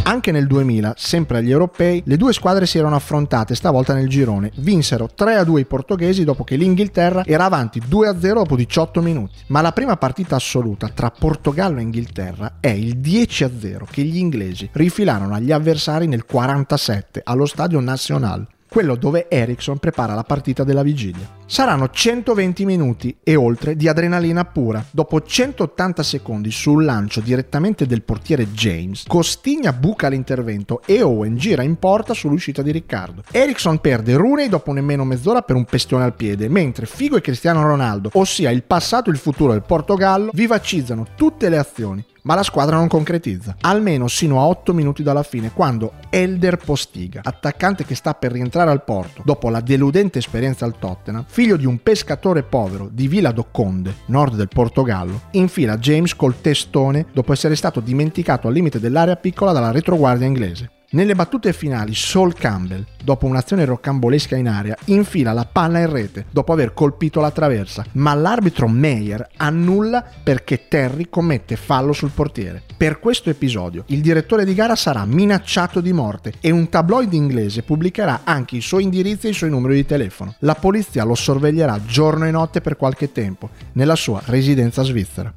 Anche 0.08 0.32
nel 0.32 0.46
2000, 0.46 0.94
sempre 0.98 1.40
agli 1.40 1.50
europei, 1.50 2.04
le 2.06 2.16
due 2.16 2.32
squadre 2.32 2.68
si 2.68 2.78
erano 2.78 2.96
affrontate, 2.96 3.56
stavolta 3.56 3.96
nel 3.96 4.08
girone. 4.08 4.52
Vinsero 4.58 5.10
3-2 5.18 5.58
i 5.58 5.66
portoghesi 5.66 6.24
dopo 6.24 6.44
che 6.44 6.58
l'Inghilterra 6.58 7.26
era 7.26 7.46
avanti 7.46 7.82
2-0 7.82 8.34
dopo 8.34 8.56
18 8.56 9.02
minuti. 9.02 9.34
Ma 9.48 9.62
la 9.62 9.72
prima 9.72 9.98
partita 9.98 10.36
assoluta 10.36 10.90
tra 10.90 11.10
Portogallo 11.10 11.80
e 11.80 11.82
Inghilterra 11.82 12.58
è 12.60 12.70
il 12.70 13.00
10-0 13.00 13.86
che 13.90 14.04
gli 14.04 14.18
inglesi 14.18 14.70
rifilarono 14.74 15.34
agli 15.34 15.52
avversari 15.52 16.06
nel 16.06 16.26
47 16.26 17.22
allo 17.24 17.48
Stadio 17.48 17.80
Nacional 17.80 18.46
quello 18.76 18.98
dove 18.98 19.30
Ericsson 19.30 19.78
prepara 19.78 20.14
la 20.14 20.26
partita 20.26 20.66
della 20.66 20.84
vigilia. 20.84 21.26
Saranno 21.46 21.90
120 21.90 22.66
minuti 22.66 23.16
e 23.24 23.38
oltre 23.38 23.78
di 23.78 23.88
adrenalina 23.88 24.44
pura. 24.44 24.84
Dopo 24.92 25.22
180 25.22 26.04
secondi 26.04 26.52
sul 26.52 26.84
lancio 26.84 27.22
direttamente 27.22 27.86
del 27.86 28.02
portiere 28.02 28.52
James, 28.52 29.06
Costigna 29.08 29.72
buca 29.72 30.10
l'intervento 30.10 30.82
e 30.86 31.02
Owen 31.02 31.38
gira 31.38 31.64
in 31.64 31.78
porta 31.78 32.14
sull'uscita 32.14 32.62
di 32.62 32.72
Riccardo. 32.72 33.24
Ericsson 33.32 33.80
perde 33.80 34.18
Rooney 34.18 34.50
dopo 34.50 34.74
nemmeno 34.74 35.06
mezz'ora 35.06 35.42
per 35.42 35.56
un 35.56 35.64
pestione 35.64 36.04
al 36.04 36.14
piede, 36.14 36.50
mentre 36.50 36.86
Figo 36.86 37.16
e 37.16 37.22
Cristiano 37.22 37.62
Ronaldo, 37.62 38.10
ossia 38.16 38.50
il 38.50 38.64
passato 38.64 39.10
e 39.10 39.14
il 39.14 39.20
futuro 39.20 39.54
del 39.54 39.64
Portogallo, 39.64 40.32
vivacizzano 40.34 41.08
tutte 41.16 41.48
le 41.48 41.58
azioni 41.58 42.06
ma 42.26 42.36
la 42.36 42.44
squadra 42.44 42.76
non 42.76 42.88
concretizza, 42.88 43.56
almeno 43.62 44.08
sino 44.08 44.40
a 44.40 44.46
8 44.46 44.74
minuti 44.74 45.04
dalla 45.04 45.24
fine, 45.24 45.52
quando 45.52 45.94
Elder 46.10 46.58
Postiga, 46.58 47.22
attaccante 47.24 47.86
che 47.86 47.96
sta 47.96 48.14
per 48.14 48.32
rientrare 48.32 48.72
al 48.72 48.84
porto 48.84 49.22
dopo 49.26 49.50
la 49.50 49.62
deludente 49.62 50.20
esperienza 50.20 50.66
al 50.66 50.78
Tottenham, 50.78 51.26
figlio 51.28 51.58
di 51.58 51.66
un 51.66 51.82
pescatore 51.82 52.44
povero 52.44 52.90
di 52.92 53.08
Villa 53.08 53.32
do 53.32 53.48
Conde, 53.52 53.96
nord 54.08 54.36
del 54.36 54.48
Portogallo, 54.48 55.22
infila 55.32 55.78
James 55.78 56.16
col 56.16 56.42
testone 56.42 57.06
dopo 57.14 57.34
essere 57.34 57.56
stato 57.56 57.80
dimenticato 57.80 58.48
al 58.48 58.54
limite 58.54 58.80
dell'area 58.80 59.16
piccola 59.16 59.52
dalla 59.52 59.72
retroguardia 59.72 60.28
inglese. 60.28 60.70
Nelle 60.92 61.16
battute 61.16 61.52
finali, 61.52 61.96
Saul 61.96 62.36
Campbell, 62.36 62.86
dopo 63.04 63.26
un'azione 63.26 63.66
roccambolesca 63.66 64.36
in 64.36 64.48
aria, 64.48 64.78
infila 64.86 65.34
la 65.34 65.48
palla 65.52 65.80
in 65.80 65.90
rete 65.90 66.26
dopo 66.30 66.54
aver 66.54 66.74
colpito 66.74 67.20
la 67.20 67.32
traversa, 67.32 67.84
ma 67.94 68.14
l'arbitro 68.14 68.68
Meyer 68.68 69.28
annulla 69.38 70.06
perché 70.24 70.68
Terry 70.68 71.08
commette 71.10 71.56
fallo 71.56 71.92
sul 71.92 72.12
portiere. 72.12 72.62
Per 72.78 73.00
questo 73.00 73.30
episodio, 73.30 73.84
il 73.88 74.02
direttore 74.02 74.46
di 74.46 74.54
gara 74.54 74.76
sarà 74.76 75.06
minacciato 75.06 75.82
di 75.82 75.92
morte 75.92 76.34
e 76.40 76.52
un 76.52 76.70
tabloid 76.70 77.12
inglese 77.14 77.64
pubblicherà 77.64 78.22
anche 78.24 78.58
i 78.58 78.62
suoi 78.62 78.84
indirizzi 78.84 79.28
e 79.28 79.32
i 79.32 79.34
suoi 79.34 79.50
numeri 79.50 79.76
di 79.76 79.86
telefono. 79.86 80.36
La 80.40 80.56
polizia 80.56 81.04
lo 81.04 81.16
sorveglierà 81.16 81.80
giorno 81.86 82.26
e 82.26 82.32
notte 82.32 82.62
per 82.62 82.78
qualche 82.78 83.12
tempo 83.12 83.50
nella 83.74 83.96
sua 83.96 84.22
residenza 84.26 84.84
svizzera. 84.84 85.34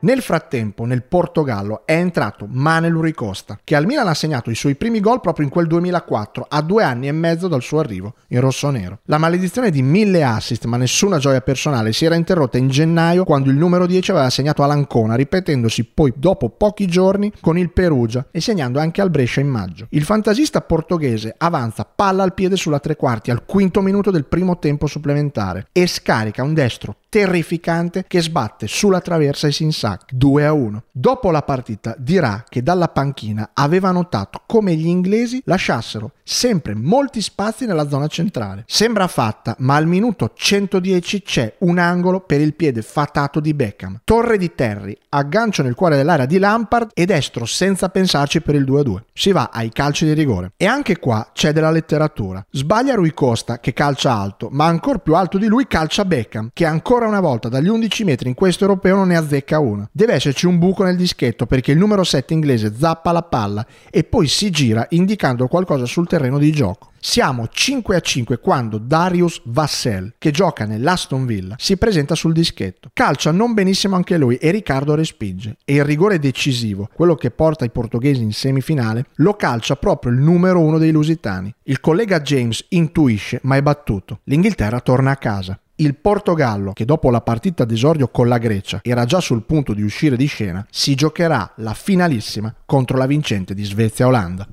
Nel 0.00 0.22
frattempo, 0.22 0.84
nel 0.84 1.02
Portogallo 1.02 1.82
è 1.84 1.94
entrato 1.94 2.46
Manelu 2.48 3.00
Ricosta, 3.00 3.58
che 3.64 3.74
al 3.74 3.84
Milan 3.84 4.06
ha 4.06 4.14
segnato 4.14 4.48
i 4.48 4.54
suoi 4.54 4.76
primi 4.76 5.00
gol 5.00 5.20
proprio 5.20 5.44
in 5.44 5.50
quel 5.50 5.66
2004, 5.66 6.46
a 6.48 6.62
due 6.62 6.84
anni 6.84 7.08
e 7.08 7.12
mezzo 7.12 7.48
dal 7.48 7.62
suo 7.62 7.80
arrivo 7.80 8.14
in 8.28 8.38
rosso-nero. 8.38 9.00
La 9.06 9.18
maledizione 9.18 9.72
di 9.72 9.82
mille 9.82 10.22
assist, 10.22 10.66
ma 10.66 10.76
nessuna 10.76 11.18
gioia 11.18 11.40
personale, 11.40 11.92
si 11.92 12.04
era 12.04 12.14
interrotta 12.14 12.58
in 12.58 12.68
gennaio 12.68 13.24
quando 13.24 13.50
il 13.50 13.56
numero 13.56 13.86
10 13.86 14.12
aveva 14.12 14.30
segnato 14.30 14.62
all'Ancona, 14.62 15.16
ripetendosi 15.16 15.82
poi 15.86 16.12
dopo 16.14 16.50
pochi 16.50 16.86
giorni 16.86 17.32
con 17.40 17.58
il 17.58 17.72
Perugia 17.72 18.28
e 18.30 18.40
segnando 18.40 18.78
anche 18.78 19.00
al 19.00 19.10
Brescia 19.10 19.40
in 19.40 19.48
maggio. 19.48 19.88
Il 19.90 20.04
fantasista 20.04 20.60
portoghese 20.60 21.34
avanza 21.36 21.84
palla 21.84 22.22
al 22.22 22.34
piede 22.34 22.54
sulla 22.54 22.78
tre 22.78 22.94
quarti 22.94 23.32
al 23.32 23.44
quinto 23.44 23.80
minuto 23.80 24.12
del 24.12 24.26
primo 24.26 24.60
tempo 24.60 24.86
supplementare 24.86 25.66
e 25.72 25.88
scarica 25.88 26.44
un 26.44 26.54
destro 26.54 26.98
terrificante 27.08 28.04
che 28.06 28.20
sbatte 28.20 28.66
sulla 28.66 29.00
traversa 29.00 29.46
e 29.46 29.52
si 29.52 29.64
insacca 29.88 30.06
2 30.10 30.46
a 30.46 30.52
1. 30.52 30.82
Dopo 30.90 31.30
la 31.30 31.42
partita 31.42 31.94
dirà 31.98 32.44
che 32.48 32.62
dalla 32.62 32.88
panchina 32.88 33.50
aveva 33.54 33.90
notato 33.90 34.42
come 34.46 34.74
gli 34.74 34.86
inglesi 34.86 35.40
lasciassero 35.44 36.12
sempre 36.28 36.74
molti 36.74 37.22
spazi 37.22 37.64
nella 37.64 37.88
zona 37.88 38.06
centrale. 38.06 38.64
Sembra 38.66 39.06
fatta, 39.06 39.54
ma 39.60 39.76
al 39.76 39.86
minuto 39.86 40.32
110 40.34 41.22
c'è 41.22 41.54
un 41.60 41.78
angolo 41.78 42.20
per 42.20 42.40
il 42.40 42.54
piede 42.54 42.82
fatato 42.82 43.40
di 43.40 43.54
Beckham. 43.54 44.00
Torre 44.04 44.36
di 44.36 44.54
Terry, 44.54 44.96
aggancio 45.08 45.62
nel 45.62 45.74
cuore 45.74 45.96
dell'area 45.96 46.26
di 46.26 46.38
Lampard 46.38 46.90
e 46.92 47.06
destro 47.06 47.46
senza 47.46 47.88
pensarci 47.88 48.42
per 48.42 48.54
il 48.54 48.64
2 48.64 48.80
a 48.80 48.82
2. 48.82 49.04
Si 49.14 49.32
va 49.32 49.48
ai 49.52 49.70
calci 49.70 50.04
di 50.04 50.12
rigore. 50.12 50.52
E 50.56 50.66
anche 50.66 50.98
qua 50.98 51.30
c'è 51.32 51.52
della 51.52 51.70
letteratura. 51.70 52.44
Sbaglia 52.50 52.94
Rui 52.94 53.14
Costa 53.14 53.58
che 53.58 53.72
calcia 53.72 54.12
alto, 54.12 54.48
ma 54.50 54.66
ancora 54.66 54.98
più 54.98 55.14
alto 55.14 55.38
di 55.38 55.46
lui 55.46 55.66
calcia 55.66 56.04
Beckham 56.04 56.50
che 56.52 56.66
ancora 56.66 57.06
una 57.06 57.20
volta 57.20 57.48
dagli 57.48 57.68
11 57.68 58.04
metri 58.04 58.28
in 58.28 58.34
questo 58.34 58.64
europeo 58.64 58.96
non 58.96 59.08
ne 59.08 59.16
azzecca 59.16 59.58
una. 59.78 59.88
Deve 59.92 60.14
esserci 60.14 60.46
un 60.46 60.58
buco 60.58 60.84
nel 60.84 60.96
dischetto 60.96 61.46
perché 61.46 61.72
il 61.72 61.78
numero 61.78 62.04
7 62.04 62.34
inglese 62.34 62.74
zappa 62.76 63.12
la 63.12 63.22
palla 63.22 63.66
e 63.90 64.04
poi 64.04 64.26
si 64.26 64.50
gira 64.50 64.86
indicando 64.90 65.46
qualcosa 65.46 65.86
sul 65.86 66.08
terreno 66.08 66.38
di 66.38 66.52
gioco. 66.52 66.90
Siamo 67.00 67.46
5 67.48 67.94
a 67.94 68.00
5 68.00 68.40
quando 68.40 68.76
Darius 68.78 69.40
Vassell, 69.44 70.14
che 70.18 70.32
gioca 70.32 70.64
nell'Aston 70.64 71.26
Villa, 71.26 71.54
si 71.56 71.76
presenta 71.76 72.16
sul 72.16 72.32
dischetto. 72.32 72.90
Calcia 72.92 73.30
non 73.30 73.54
benissimo 73.54 73.94
anche 73.94 74.18
lui 74.18 74.34
e 74.34 74.50
Riccardo 74.50 74.96
respinge. 74.96 75.58
E 75.64 75.74
il 75.74 75.84
rigore 75.84 76.18
decisivo, 76.18 76.88
quello 76.92 77.14
che 77.14 77.30
porta 77.30 77.64
i 77.64 77.70
portoghesi 77.70 78.22
in 78.22 78.32
semifinale, 78.32 79.06
lo 79.16 79.34
calcia 79.34 79.76
proprio 79.76 80.12
il 80.12 80.18
numero 80.18 80.60
uno 80.60 80.78
dei 80.78 80.90
lusitani. 80.90 81.54
Il 81.64 81.80
collega 81.80 82.20
James 82.20 82.64
intuisce 82.70 83.38
ma 83.44 83.56
è 83.56 83.62
battuto. 83.62 84.20
L'Inghilterra 84.24 84.80
torna 84.80 85.12
a 85.12 85.16
casa. 85.16 85.58
Il 85.80 85.94
Portogallo, 85.94 86.72
che 86.72 86.84
dopo 86.84 87.08
la 87.08 87.20
partita 87.20 87.64
d'esordio 87.64 88.08
con 88.08 88.26
la 88.26 88.38
Grecia 88.38 88.80
era 88.82 89.04
già 89.04 89.20
sul 89.20 89.44
punto 89.44 89.74
di 89.74 89.82
uscire 89.82 90.16
di 90.16 90.26
scena, 90.26 90.66
si 90.68 90.96
giocherà 90.96 91.52
la 91.58 91.72
finalissima 91.72 92.52
contro 92.66 92.98
la 92.98 93.06
vincente 93.06 93.54
di 93.54 93.62
Svezia-Olanda. 93.62 94.48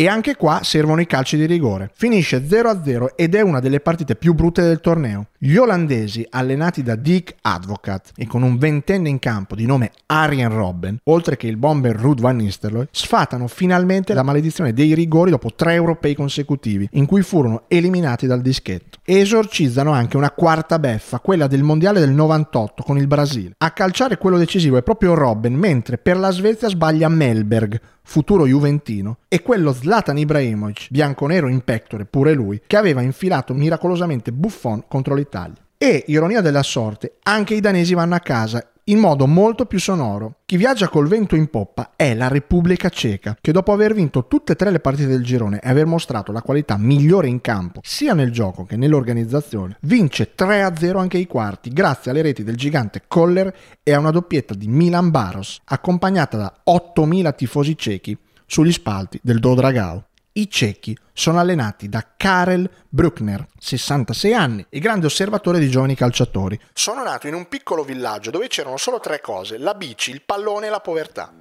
E 0.00 0.06
anche 0.06 0.36
qua 0.36 0.60
servono 0.62 1.00
i 1.00 1.06
calci 1.06 1.36
di 1.36 1.44
rigore. 1.44 1.90
Finisce 1.92 2.46
0-0 2.46 3.14
ed 3.16 3.34
è 3.34 3.40
una 3.40 3.58
delle 3.58 3.80
partite 3.80 4.14
più 4.14 4.32
brutte 4.32 4.62
del 4.62 4.80
torneo. 4.80 5.26
Gli 5.36 5.56
olandesi, 5.56 6.24
allenati 6.30 6.84
da 6.84 6.94
Dick 6.94 7.34
Advocat 7.40 8.12
e 8.14 8.28
con 8.28 8.44
un 8.44 8.58
ventenne 8.58 9.08
in 9.08 9.18
campo 9.18 9.56
di 9.56 9.66
nome 9.66 9.90
Arjen 10.06 10.54
Robben, 10.54 10.98
oltre 11.06 11.36
che 11.36 11.48
il 11.48 11.56
bomber 11.56 11.96
Ruud 11.96 12.20
van 12.20 12.36
Nistelrooy, 12.36 12.86
sfatano 12.92 13.48
finalmente 13.48 14.14
la 14.14 14.22
maledizione 14.22 14.72
dei 14.72 14.94
rigori 14.94 15.32
dopo 15.32 15.52
tre 15.52 15.74
europei 15.74 16.14
consecutivi, 16.14 16.88
in 16.92 17.04
cui 17.04 17.22
furono 17.22 17.64
eliminati 17.66 18.28
dal 18.28 18.40
dischetto. 18.40 19.00
E 19.04 19.18
esorcizzano 19.18 19.90
anche 19.90 20.16
una 20.16 20.30
quarta 20.30 20.78
beffa, 20.78 21.18
quella 21.18 21.48
del 21.48 21.64
mondiale 21.64 21.98
del 21.98 22.10
98 22.12 22.84
con 22.84 22.98
il 22.98 23.08
Brasile. 23.08 23.54
A 23.58 23.72
calciare 23.72 24.16
quello 24.16 24.38
decisivo 24.38 24.76
è 24.76 24.84
proprio 24.84 25.14
Robben, 25.14 25.54
mentre 25.54 25.98
per 25.98 26.18
la 26.18 26.30
Svezia 26.30 26.68
sbaglia 26.68 27.08
Melberg, 27.08 27.80
futuro 28.08 28.46
juventino, 28.46 29.18
e 29.28 29.42
quello 29.42 29.74
Zlatan 29.74 30.16
Ibrahimovic, 30.16 30.86
bianconero 30.88 31.46
in 31.46 31.60
pectore 31.60 32.06
pure 32.06 32.32
lui, 32.32 32.62
che 32.66 32.78
aveva 32.78 33.02
infilato 33.02 33.52
miracolosamente 33.52 34.32
Buffon 34.32 34.84
contro 34.88 35.14
l'Italia. 35.14 35.62
E, 35.76 36.04
ironia 36.06 36.40
della 36.40 36.62
sorte, 36.62 37.18
anche 37.24 37.52
i 37.54 37.60
danesi 37.60 37.92
vanno 37.92 38.14
a 38.14 38.20
casa 38.20 38.66
in 38.88 38.98
modo 38.98 39.26
molto 39.26 39.66
più 39.66 39.78
sonoro. 39.78 40.40
Chi 40.44 40.56
viaggia 40.56 40.88
col 40.88 41.08
vento 41.08 41.36
in 41.36 41.48
poppa 41.48 41.92
è 41.96 42.14
la 42.14 42.28
Repubblica 42.28 42.88
Ceca, 42.88 43.36
che 43.40 43.52
dopo 43.52 43.72
aver 43.72 43.94
vinto 43.94 44.26
tutte 44.26 44.52
e 44.52 44.56
tre 44.56 44.70
le 44.70 44.80
partite 44.80 45.08
del 45.08 45.24
girone 45.24 45.60
e 45.60 45.68
aver 45.68 45.86
mostrato 45.86 46.32
la 46.32 46.42
qualità 46.42 46.76
migliore 46.76 47.28
in 47.28 47.40
campo, 47.40 47.80
sia 47.82 48.14
nel 48.14 48.32
gioco 48.32 48.64
che 48.64 48.76
nell'organizzazione, 48.76 49.76
vince 49.82 50.32
3-0 50.36 50.96
anche 50.98 51.18
i 51.18 51.26
quarti, 51.26 51.70
grazie 51.70 52.10
alle 52.10 52.22
reti 52.22 52.44
del 52.44 52.56
gigante 52.56 53.02
Koller 53.06 53.54
e 53.82 53.92
a 53.92 53.98
una 53.98 54.10
doppietta 54.10 54.54
di 54.54 54.68
Milan 54.68 55.10
Baros, 55.10 55.60
accompagnata 55.64 56.36
da 56.36 56.52
8.000 56.68 57.34
tifosi 57.34 57.76
cechi 57.76 58.16
sugli 58.46 58.72
spalti 58.72 59.20
del 59.22 59.38
Dodragao. 59.38 60.07
I 60.38 60.48
cechi 60.48 60.96
sono 61.12 61.40
allenati 61.40 61.88
da 61.88 62.12
Karel 62.16 62.70
Bruckner, 62.88 63.44
66 63.58 64.34
anni, 64.34 64.64
e 64.68 64.78
grande 64.78 65.06
osservatore 65.06 65.58
di 65.58 65.68
giovani 65.68 65.96
calciatori. 65.96 66.56
Sono 66.72 67.02
nato 67.02 67.26
in 67.26 67.34
un 67.34 67.48
piccolo 67.48 67.82
villaggio 67.82 68.30
dove 68.30 68.46
c'erano 68.46 68.76
solo 68.76 69.00
tre 69.00 69.20
cose, 69.20 69.58
la 69.58 69.74
bici, 69.74 70.12
il 70.12 70.22
pallone 70.24 70.68
e 70.68 70.70
la 70.70 70.78
povertà. 70.78 71.32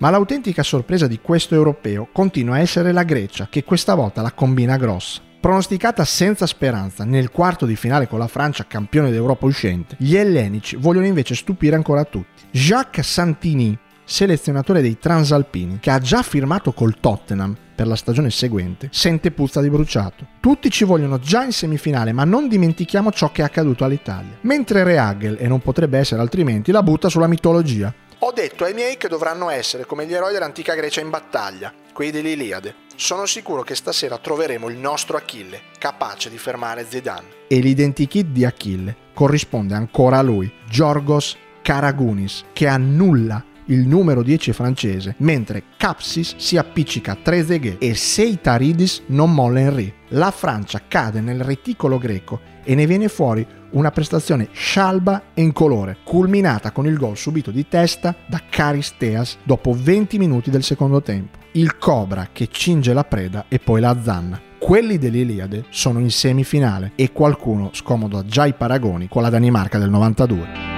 Ma 0.00 0.10
l'autentica 0.10 0.62
sorpresa 0.62 1.06
di 1.06 1.18
questo 1.22 1.54
europeo 1.54 2.10
continua 2.12 2.56
a 2.56 2.58
essere 2.58 2.92
la 2.92 3.04
Grecia, 3.04 3.48
che 3.48 3.64
questa 3.64 3.94
volta 3.94 4.20
la 4.20 4.32
combina 4.32 4.76
grossa. 4.76 5.22
Pronosticata 5.40 6.04
senza 6.04 6.44
speranza 6.44 7.04
nel 7.04 7.30
quarto 7.30 7.64
di 7.64 7.74
finale 7.74 8.06
con 8.06 8.18
la 8.18 8.28
Francia 8.28 8.66
campione 8.66 9.10
d'Europa 9.10 9.46
uscente, 9.46 9.96
gli 9.98 10.14
ellenici 10.14 10.76
vogliono 10.76 11.06
invece 11.06 11.34
stupire 11.34 11.74
ancora 11.74 12.04
tutti. 12.04 12.42
Jacques 12.50 13.10
Santini, 13.10 13.78
selezionatore 14.04 14.82
dei 14.82 14.98
Transalpini, 14.98 15.78
che 15.80 15.90
ha 15.90 15.98
già 15.98 16.22
firmato 16.22 16.72
col 16.72 17.00
Tottenham 17.00 17.56
per 17.74 17.86
la 17.86 17.96
stagione 17.96 18.30
seguente, 18.30 18.88
sente 18.92 19.30
puzza 19.30 19.60
di 19.60 19.70
bruciato. 19.70 20.26
Tutti 20.40 20.70
ci 20.70 20.84
vogliono 20.84 21.18
già 21.18 21.42
in 21.42 21.52
semifinale, 21.52 22.12
ma 22.12 22.24
non 22.24 22.48
dimentichiamo 22.48 23.10
ciò 23.10 23.32
che 23.32 23.42
è 23.42 23.44
accaduto 23.44 23.84
all'Italia. 23.84 24.38
Mentre 24.42 24.84
Reagel, 24.84 25.36
e 25.38 25.48
non 25.48 25.60
potrebbe 25.60 25.98
essere 25.98 26.20
altrimenti, 26.20 26.72
la 26.72 26.82
butta 26.82 27.08
sulla 27.08 27.26
mitologia. 27.26 27.92
Ho 28.18 28.32
detto 28.32 28.64
ai 28.64 28.72
miei 28.72 28.96
che 28.96 29.08
dovranno 29.08 29.50
essere 29.50 29.84
come 29.84 30.06
gli 30.06 30.14
eroi 30.14 30.32
dell'antica 30.32 30.74
Grecia 30.74 31.00
in 31.00 31.10
battaglia, 31.10 31.72
quelli 31.92 32.12
dell'Iliade. 32.12 32.74
Sono 32.94 33.26
sicuro 33.26 33.62
che 33.62 33.74
stasera 33.74 34.18
troveremo 34.18 34.68
il 34.68 34.76
nostro 34.76 35.16
Achille, 35.16 35.60
capace 35.78 36.30
di 36.30 36.38
fermare 36.38 36.86
Zidane. 36.88 37.26
E 37.48 37.58
l'identikit 37.58 38.26
di 38.26 38.44
Achille 38.44 38.94
corrisponde 39.12 39.74
ancora 39.74 40.18
a 40.18 40.22
lui, 40.22 40.52
Giorgos 40.68 41.36
Karagunis, 41.62 42.44
che 42.52 42.68
annulla 42.68 43.44
il 43.66 43.86
numero 43.86 44.22
10 44.22 44.52
francese, 44.52 45.14
mentre 45.18 45.64
Capsis 45.76 46.36
si 46.36 46.56
appiccica 46.56 47.12
a 47.12 47.18
Trezeguet 47.22 47.82
e 47.82 47.94
Seitaridis 47.94 49.02
non 49.06 49.32
molla 49.32 49.60
Henry. 49.60 49.92
La 50.08 50.30
Francia 50.30 50.82
cade 50.86 51.20
nel 51.20 51.40
reticolo 51.40 51.98
greco 51.98 52.40
e 52.64 52.74
ne 52.74 52.86
viene 52.86 53.08
fuori 53.08 53.46
una 53.72 53.90
prestazione 53.90 54.48
scialba 54.52 55.22
e 55.34 55.42
incolore, 55.42 55.98
culminata 56.04 56.72
con 56.72 56.86
il 56.86 56.96
gol 56.96 57.16
subito 57.16 57.50
di 57.50 57.66
testa 57.68 58.14
da 58.26 58.40
Caristeas 58.48 59.38
dopo 59.42 59.74
20 59.78 60.18
minuti 60.18 60.50
del 60.50 60.62
secondo 60.62 61.02
tempo. 61.02 61.38
Il 61.52 61.78
Cobra 61.78 62.28
che 62.32 62.48
cinge 62.50 62.92
la 62.92 63.04
preda 63.04 63.46
e 63.48 63.58
poi 63.58 63.80
la 63.80 63.96
zanna. 64.02 64.40
Quelli 64.58 64.96
dell'Iliade 64.96 65.64
sono 65.70 65.98
in 65.98 66.10
semifinale 66.10 66.92
e 66.94 67.12
qualcuno 67.12 67.70
scomoda 67.72 68.24
già 68.24 68.46
i 68.46 68.54
paragoni 68.54 69.08
con 69.08 69.22
la 69.22 69.28
Danimarca 69.28 69.78
del 69.78 69.90
92. 69.90 70.71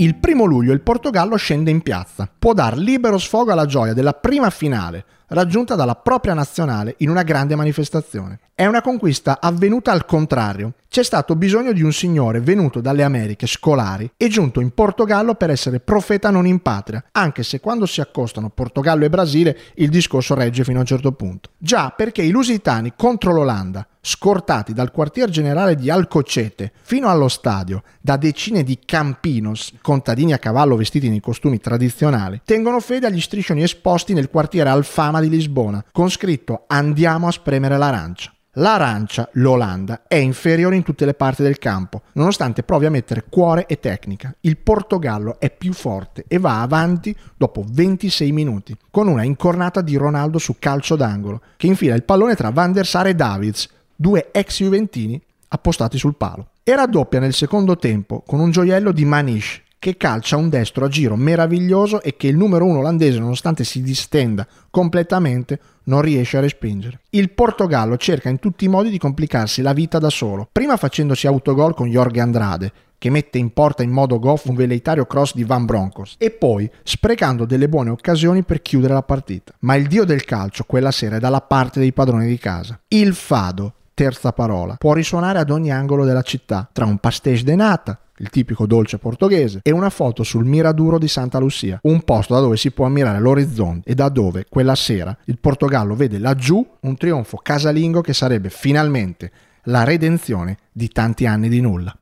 Il 0.00 0.14
primo 0.14 0.44
luglio 0.44 0.72
il 0.72 0.80
Portogallo 0.80 1.34
scende 1.34 1.72
in 1.72 1.82
piazza. 1.82 2.30
Può 2.38 2.52
dar 2.52 2.78
libero 2.78 3.18
sfogo 3.18 3.50
alla 3.50 3.66
gioia 3.66 3.94
della 3.94 4.12
prima 4.12 4.48
finale, 4.48 5.04
raggiunta 5.28 5.74
dalla 5.74 5.94
propria 5.94 6.34
nazionale 6.34 6.94
in 6.98 7.10
una 7.10 7.22
grande 7.22 7.54
manifestazione. 7.54 8.40
È 8.54 8.66
una 8.66 8.82
conquista 8.82 9.38
avvenuta 9.40 9.92
al 9.92 10.04
contrario. 10.04 10.74
C'è 10.88 11.02
stato 11.02 11.36
bisogno 11.36 11.72
di 11.72 11.82
un 11.82 11.92
signore 11.92 12.40
venuto 12.40 12.80
dalle 12.80 13.02
Americhe 13.04 13.46
scolari 13.46 14.10
e 14.16 14.28
giunto 14.28 14.60
in 14.60 14.70
Portogallo 14.70 15.34
per 15.34 15.50
essere 15.50 15.80
profeta 15.80 16.30
non 16.30 16.46
in 16.46 16.60
patria, 16.60 17.04
anche 17.12 17.42
se 17.42 17.60
quando 17.60 17.86
si 17.86 18.00
accostano 18.00 18.48
Portogallo 18.48 19.04
e 19.04 19.10
Brasile 19.10 19.56
il 19.74 19.90
discorso 19.90 20.34
regge 20.34 20.64
fino 20.64 20.78
a 20.78 20.80
un 20.80 20.86
certo 20.86 21.12
punto. 21.12 21.50
Già 21.58 21.90
perché 21.90 22.22
i 22.22 22.30
lusitani 22.30 22.94
contro 22.96 23.32
l'Olanda, 23.32 23.86
scortati 24.00 24.72
dal 24.72 24.90
quartier 24.90 25.28
generale 25.28 25.74
di 25.74 25.90
Alcocete 25.90 26.72
fino 26.80 27.08
allo 27.08 27.28
stadio 27.28 27.82
da 28.00 28.16
decine 28.16 28.62
di 28.62 28.78
campinos, 28.84 29.74
contadini 29.82 30.32
a 30.32 30.38
cavallo 30.38 30.76
vestiti 30.76 31.10
nei 31.10 31.20
costumi 31.20 31.60
tradizionali, 31.60 32.40
tengono 32.44 32.80
fede 32.80 33.06
agli 33.06 33.20
striscioni 33.20 33.62
esposti 33.62 34.14
nel 34.14 34.30
quartiere 34.30 34.70
Alfama 34.70 35.17
di 35.20 35.28
Lisbona, 35.28 35.84
con 35.92 36.10
scritto 36.10 36.64
Andiamo 36.66 37.26
a 37.28 37.32
spremere 37.32 37.76
l'arancia. 37.76 38.32
L'arancia, 38.58 39.28
l'Olanda, 39.34 40.02
è 40.08 40.16
inferiore 40.16 40.74
in 40.74 40.82
tutte 40.82 41.04
le 41.04 41.14
parti 41.14 41.42
del 41.42 41.58
campo, 41.58 42.02
nonostante 42.14 42.64
provi 42.64 42.86
a 42.86 42.90
mettere 42.90 43.24
cuore 43.28 43.66
e 43.66 43.78
tecnica. 43.78 44.34
Il 44.40 44.56
Portogallo 44.56 45.38
è 45.38 45.48
più 45.50 45.72
forte 45.72 46.24
e 46.26 46.38
va 46.38 46.60
avanti 46.60 47.14
dopo 47.36 47.64
26 47.66 48.32
minuti, 48.32 48.76
con 48.90 49.06
una 49.06 49.22
incornata 49.22 49.80
di 49.80 49.96
Ronaldo 49.96 50.38
su 50.38 50.56
calcio 50.58 50.96
d'angolo, 50.96 51.40
che 51.56 51.68
infila 51.68 51.94
il 51.94 52.02
pallone 52.02 52.34
tra 52.34 52.50
Van 52.50 52.72
der 52.72 52.86
Sar 52.86 53.06
e 53.06 53.14
Davids, 53.14 53.68
due 53.94 54.30
ex 54.32 54.58
juventini 54.58 55.20
appostati 55.48 55.96
sul 55.96 56.16
palo. 56.16 56.48
E 56.64 56.74
raddoppia 56.74 57.20
nel 57.20 57.34
secondo 57.34 57.76
tempo 57.76 58.24
con 58.26 58.40
un 58.40 58.50
gioiello 58.50 58.90
di 58.90 59.04
Manish, 59.04 59.62
che 59.78 59.96
calcia 59.96 60.36
un 60.36 60.48
destro 60.48 60.84
a 60.84 60.88
giro 60.88 61.16
meraviglioso 61.16 62.02
e 62.02 62.16
che 62.16 62.26
il 62.26 62.36
numero 62.36 62.64
uno 62.64 62.78
olandese, 62.78 63.18
nonostante 63.18 63.64
si 63.64 63.80
distenda 63.80 64.46
completamente, 64.70 65.60
non 65.84 66.02
riesce 66.02 66.36
a 66.36 66.40
respingere. 66.40 67.00
Il 67.10 67.30
Portogallo 67.30 67.96
cerca 67.96 68.28
in 68.28 68.38
tutti 68.38 68.64
i 68.64 68.68
modi 68.68 68.90
di 68.90 68.98
complicarsi 68.98 69.62
la 69.62 69.72
vita 69.72 69.98
da 69.98 70.10
solo, 70.10 70.48
prima 70.50 70.76
facendosi 70.76 71.26
autogol 71.26 71.74
con 71.74 71.88
Jorge 71.88 72.20
Andrade, 72.20 72.72
che 72.98 73.10
mette 73.10 73.38
in 73.38 73.52
porta 73.52 73.84
in 73.84 73.90
modo 73.90 74.18
goff 74.18 74.46
un 74.46 74.56
velleitario 74.56 75.06
cross 75.06 75.34
di 75.34 75.44
Van 75.44 75.64
Broncos 75.64 76.16
e 76.18 76.32
poi 76.32 76.68
sprecando 76.82 77.44
delle 77.44 77.68
buone 77.68 77.90
occasioni 77.90 78.42
per 78.42 78.60
chiudere 78.60 78.92
la 78.92 79.02
partita. 79.02 79.54
Ma 79.60 79.76
il 79.76 79.86
dio 79.86 80.04
del 80.04 80.24
calcio 80.24 80.64
quella 80.64 80.90
sera 80.90 81.16
è 81.16 81.20
dalla 81.20 81.40
parte 81.40 81.78
dei 81.78 81.92
padroni 81.92 82.26
di 82.26 82.38
casa. 82.38 82.78
Il 82.88 83.14
fado, 83.14 83.72
terza 83.94 84.32
parola, 84.32 84.74
può 84.76 84.92
risuonare 84.92 85.38
ad 85.38 85.50
ogni 85.50 85.70
angolo 85.70 86.04
della 86.04 86.22
città, 86.22 86.68
tra 86.72 86.84
un 86.84 86.98
pastéis 86.98 87.44
de 87.44 87.54
nata, 87.54 87.98
il 88.18 88.30
tipico 88.30 88.66
dolce 88.66 88.98
portoghese, 88.98 89.60
e 89.62 89.70
una 89.70 89.90
foto 89.90 90.22
sul 90.22 90.44
Miraduro 90.44 90.98
di 90.98 91.08
Santa 91.08 91.38
Lucia, 91.38 91.78
un 91.82 92.02
posto 92.02 92.34
da 92.34 92.40
dove 92.40 92.56
si 92.56 92.70
può 92.70 92.86
ammirare 92.86 93.20
l'orizzonte 93.20 93.90
e 93.90 93.94
da 93.94 94.08
dove 94.08 94.46
quella 94.48 94.74
sera 94.74 95.16
il 95.24 95.38
Portogallo 95.38 95.94
vede 95.94 96.18
laggiù 96.18 96.66
un 96.80 96.96
trionfo 96.96 97.36
casalingo 97.36 98.00
che 98.00 98.12
sarebbe 98.12 98.50
finalmente 98.50 99.30
la 99.64 99.84
redenzione 99.84 100.56
di 100.72 100.88
tanti 100.88 101.26
anni 101.26 101.48
di 101.48 101.60
nulla. 101.60 101.96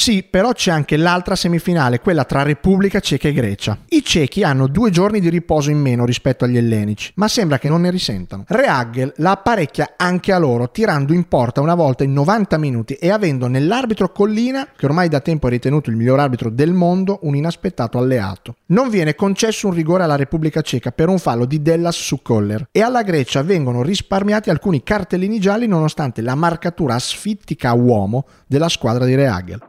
Sì, 0.00 0.22
però 0.22 0.52
c'è 0.52 0.70
anche 0.70 0.96
l'altra 0.96 1.36
semifinale, 1.36 2.00
quella 2.00 2.24
tra 2.24 2.42
Repubblica 2.42 3.00
Ceca 3.00 3.28
e 3.28 3.34
Grecia. 3.34 3.76
I 3.90 4.02
cechi 4.02 4.42
hanno 4.42 4.66
due 4.66 4.88
giorni 4.90 5.20
di 5.20 5.28
riposo 5.28 5.70
in 5.70 5.78
meno 5.78 6.06
rispetto 6.06 6.46
agli 6.46 6.56
ellenici, 6.56 7.12
ma 7.16 7.28
sembra 7.28 7.58
che 7.58 7.68
non 7.68 7.82
ne 7.82 7.90
risentano. 7.90 8.44
Reagel 8.48 9.12
la 9.16 9.32
apparecchia 9.32 9.94
anche 9.98 10.32
a 10.32 10.38
loro, 10.38 10.70
tirando 10.70 11.12
in 11.12 11.28
porta 11.28 11.60
una 11.60 11.74
volta 11.74 12.02
in 12.02 12.14
90 12.14 12.56
minuti 12.56 12.94
e 12.94 13.10
avendo 13.10 13.46
nell'arbitro 13.46 14.10
Collina, 14.10 14.68
che 14.74 14.86
ormai 14.86 15.10
da 15.10 15.20
tempo 15.20 15.48
è 15.48 15.50
ritenuto 15.50 15.90
il 15.90 15.96
miglior 15.96 16.18
arbitro 16.18 16.48
del 16.48 16.72
mondo, 16.72 17.18
un 17.24 17.36
inaspettato 17.36 17.98
alleato. 17.98 18.56
Non 18.68 18.88
viene 18.88 19.14
concesso 19.14 19.66
un 19.66 19.74
rigore 19.74 20.04
alla 20.04 20.16
Repubblica 20.16 20.62
Ceca 20.62 20.92
per 20.92 21.08
un 21.08 21.18
fallo 21.18 21.44
di 21.44 21.60
Dellas 21.60 21.96
su 21.96 22.22
Koller 22.22 22.68
e 22.72 22.80
alla 22.80 23.02
Grecia 23.02 23.42
vengono 23.42 23.82
risparmiati 23.82 24.48
alcuni 24.48 24.82
cartellini 24.82 25.38
gialli 25.38 25.66
nonostante 25.66 26.22
la 26.22 26.34
marcatura 26.34 26.94
asfittica 26.94 27.68
a 27.68 27.74
uomo 27.74 28.24
della 28.46 28.70
squadra 28.70 29.04
di 29.04 29.14
Reagel. 29.14 29.68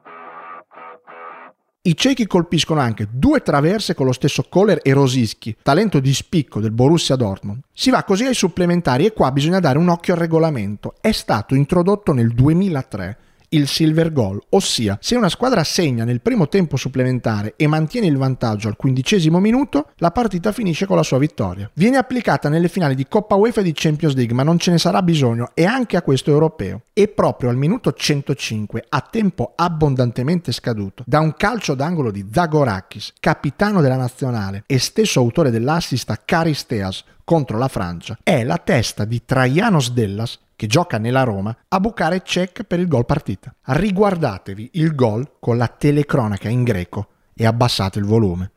I 1.83 1.97
cechi 1.97 2.27
colpiscono 2.27 2.79
anche 2.79 3.07
due 3.11 3.41
traverse 3.41 3.95
con 3.95 4.05
lo 4.05 4.11
stesso 4.11 4.45
Kohler 4.47 4.81
e 4.83 4.93
Rosischi, 4.93 5.57
talento 5.63 5.99
di 5.99 6.13
spicco 6.13 6.59
del 6.59 6.69
Borussia 6.69 7.15
Dortmund. 7.15 7.61
Si 7.73 7.89
va 7.89 8.03
così 8.03 8.23
ai 8.23 8.35
supplementari 8.35 9.07
e 9.07 9.13
qua 9.13 9.31
bisogna 9.31 9.59
dare 9.59 9.79
un 9.79 9.89
occhio 9.89 10.13
al 10.13 10.19
regolamento. 10.19 10.93
È 11.01 11.11
stato 11.11 11.55
introdotto 11.55 12.13
nel 12.13 12.35
2003 12.35 13.17
il 13.53 13.67
silver 13.67 14.13
goal, 14.13 14.41
ossia 14.49 14.97
se 15.01 15.15
una 15.15 15.27
squadra 15.27 15.63
segna 15.63 16.05
nel 16.05 16.21
primo 16.21 16.47
tempo 16.47 16.77
supplementare 16.77 17.55
e 17.57 17.67
mantiene 17.67 18.07
il 18.07 18.15
vantaggio 18.15 18.69
al 18.69 18.77
quindicesimo 18.77 19.39
minuto, 19.39 19.89
la 19.97 20.11
partita 20.11 20.53
finisce 20.53 20.85
con 20.85 20.95
la 20.95 21.03
sua 21.03 21.17
vittoria. 21.17 21.69
Viene 21.73 21.97
applicata 21.97 22.47
nelle 22.47 22.69
finali 22.69 22.95
di 22.95 23.07
Coppa 23.07 23.35
UEFA 23.35 23.59
e 23.59 23.63
di 23.63 23.73
Champions 23.73 24.15
League, 24.15 24.33
ma 24.33 24.43
non 24.43 24.57
ce 24.57 24.71
ne 24.71 24.77
sarà 24.77 25.01
bisogno 25.01 25.51
e 25.53 25.65
anche 25.65 25.97
a 25.97 26.01
questo 26.01 26.31
europeo. 26.31 26.83
E 26.93 27.07
proprio 27.09 27.49
al 27.49 27.57
minuto 27.57 27.91
105, 27.91 28.85
a 28.87 29.01
tempo 29.01 29.53
abbondantemente 29.55 30.51
scaduto, 30.51 31.03
da 31.05 31.19
un 31.19 31.33
calcio 31.35 31.73
d'angolo 31.73 32.11
di 32.11 32.25
Zagorakis, 32.31 33.13
capitano 33.19 33.81
della 33.81 33.97
nazionale 33.97 34.63
e 34.65 34.79
stesso 34.79 35.19
autore 35.19 35.51
dell'assist 35.51 36.09
a 36.09 36.17
Caristeas 36.17 37.03
contro 37.31 37.57
la 37.57 37.69
Francia, 37.69 38.17
è 38.23 38.43
la 38.43 38.57
testa 38.57 39.05
di 39.05 39.23
Traianos 39.23 39.93
Dellas 39.93 40.37
che 40.53 40.67
gioca 40.67 40.97
nella 40.97 41.23
Roma, 41.23 41.55
a 41.69 41.79
bucare 41.79 42.23
check 42.23 42.63
per 42.63 42.81
il 42.81 42.89
gol 42.89 43.05
partita. 43.05 43.55
Riguardatevi 43.67 44.71
il 44.73 44.93
gol 44.93 45.37
con 45.39 45.55
la 45.55 45.67
telecronaca 45.67 46.49
in 46.49 46.63
greco 46.63 47.07
e 47.33 47.45
abbassate 47.45 47.99
il 47.99 48.05
volume. 48.05 48.51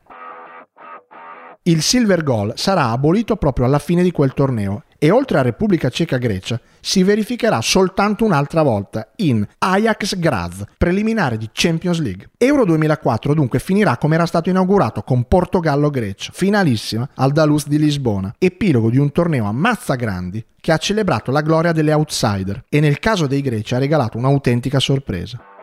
Il 1.63 1.81
silver 1.81 2.21
goal 2.21 2.51
sarà 2.57 2.89
abolito 2.89 3.37
proprio 3.37 3.65
alla 3.65 3.79
fine 3.79 4.03
di 4.03 4.11
quel 4.11 4.33
torneo 4.33 4.83
e 4.97 5.11
oltre 5.11 5.39
a 5.39 5.41
Repubblica 5.41 5.89
Ceca-Grecia 5.89 6.59
si 6.79 7.03
verificherà 7.03 7.61
soltanto 7.61 8.25
un'altra 8.25 8.61
volta 8.61 9.11
in 9.17 9.45
Ajax 9.57 10.17
Graz, 10.17 10.63
preliminare 10.77 11.37
di 11.37 11.49
Champions 11.51 11.99
League. 11.99 12.29
Euro 12.37 12.65
2004 12.65 13.33
dunque 13.33 13.59
finirà 13.59 13.97
come 13.97 14.15
era 14.15 14.25
stato 14.25 14.49
inaugurato 14.49 15.01
con 15.01 15.23
Portogallo-Grecia, 15.25 16.31
finalissima 16.33 17.09
al 17.15 17.31
Dalus 17.31 17.67
di 17.67 17.79
Lisbona, 17.79 18.33
epilogo 18.37 18.89
di 18.89 18.97
un 18.97 19.11
torneo 19.11 19.45
a 19.45 19.51
mazza 19.51 19.95
grandi 19.95 20.43
che 20.59 20.71
ha 20.71 20.77
celebrato 20.77 21.31
la 21.31 21.41
gloria 21.41 21.71
delle 21.71 21.93
outsider 21.93 22.63
e 22.69 22.79
nel 22.79 22.99
caso 22.99 23.27
dei 23.27 23.41
greci 23.41 23.75
ha 23.75 23.79
regalato 23.79 24.17
un'autentica 24.17 24.79
sorpresa. 24.79 25.54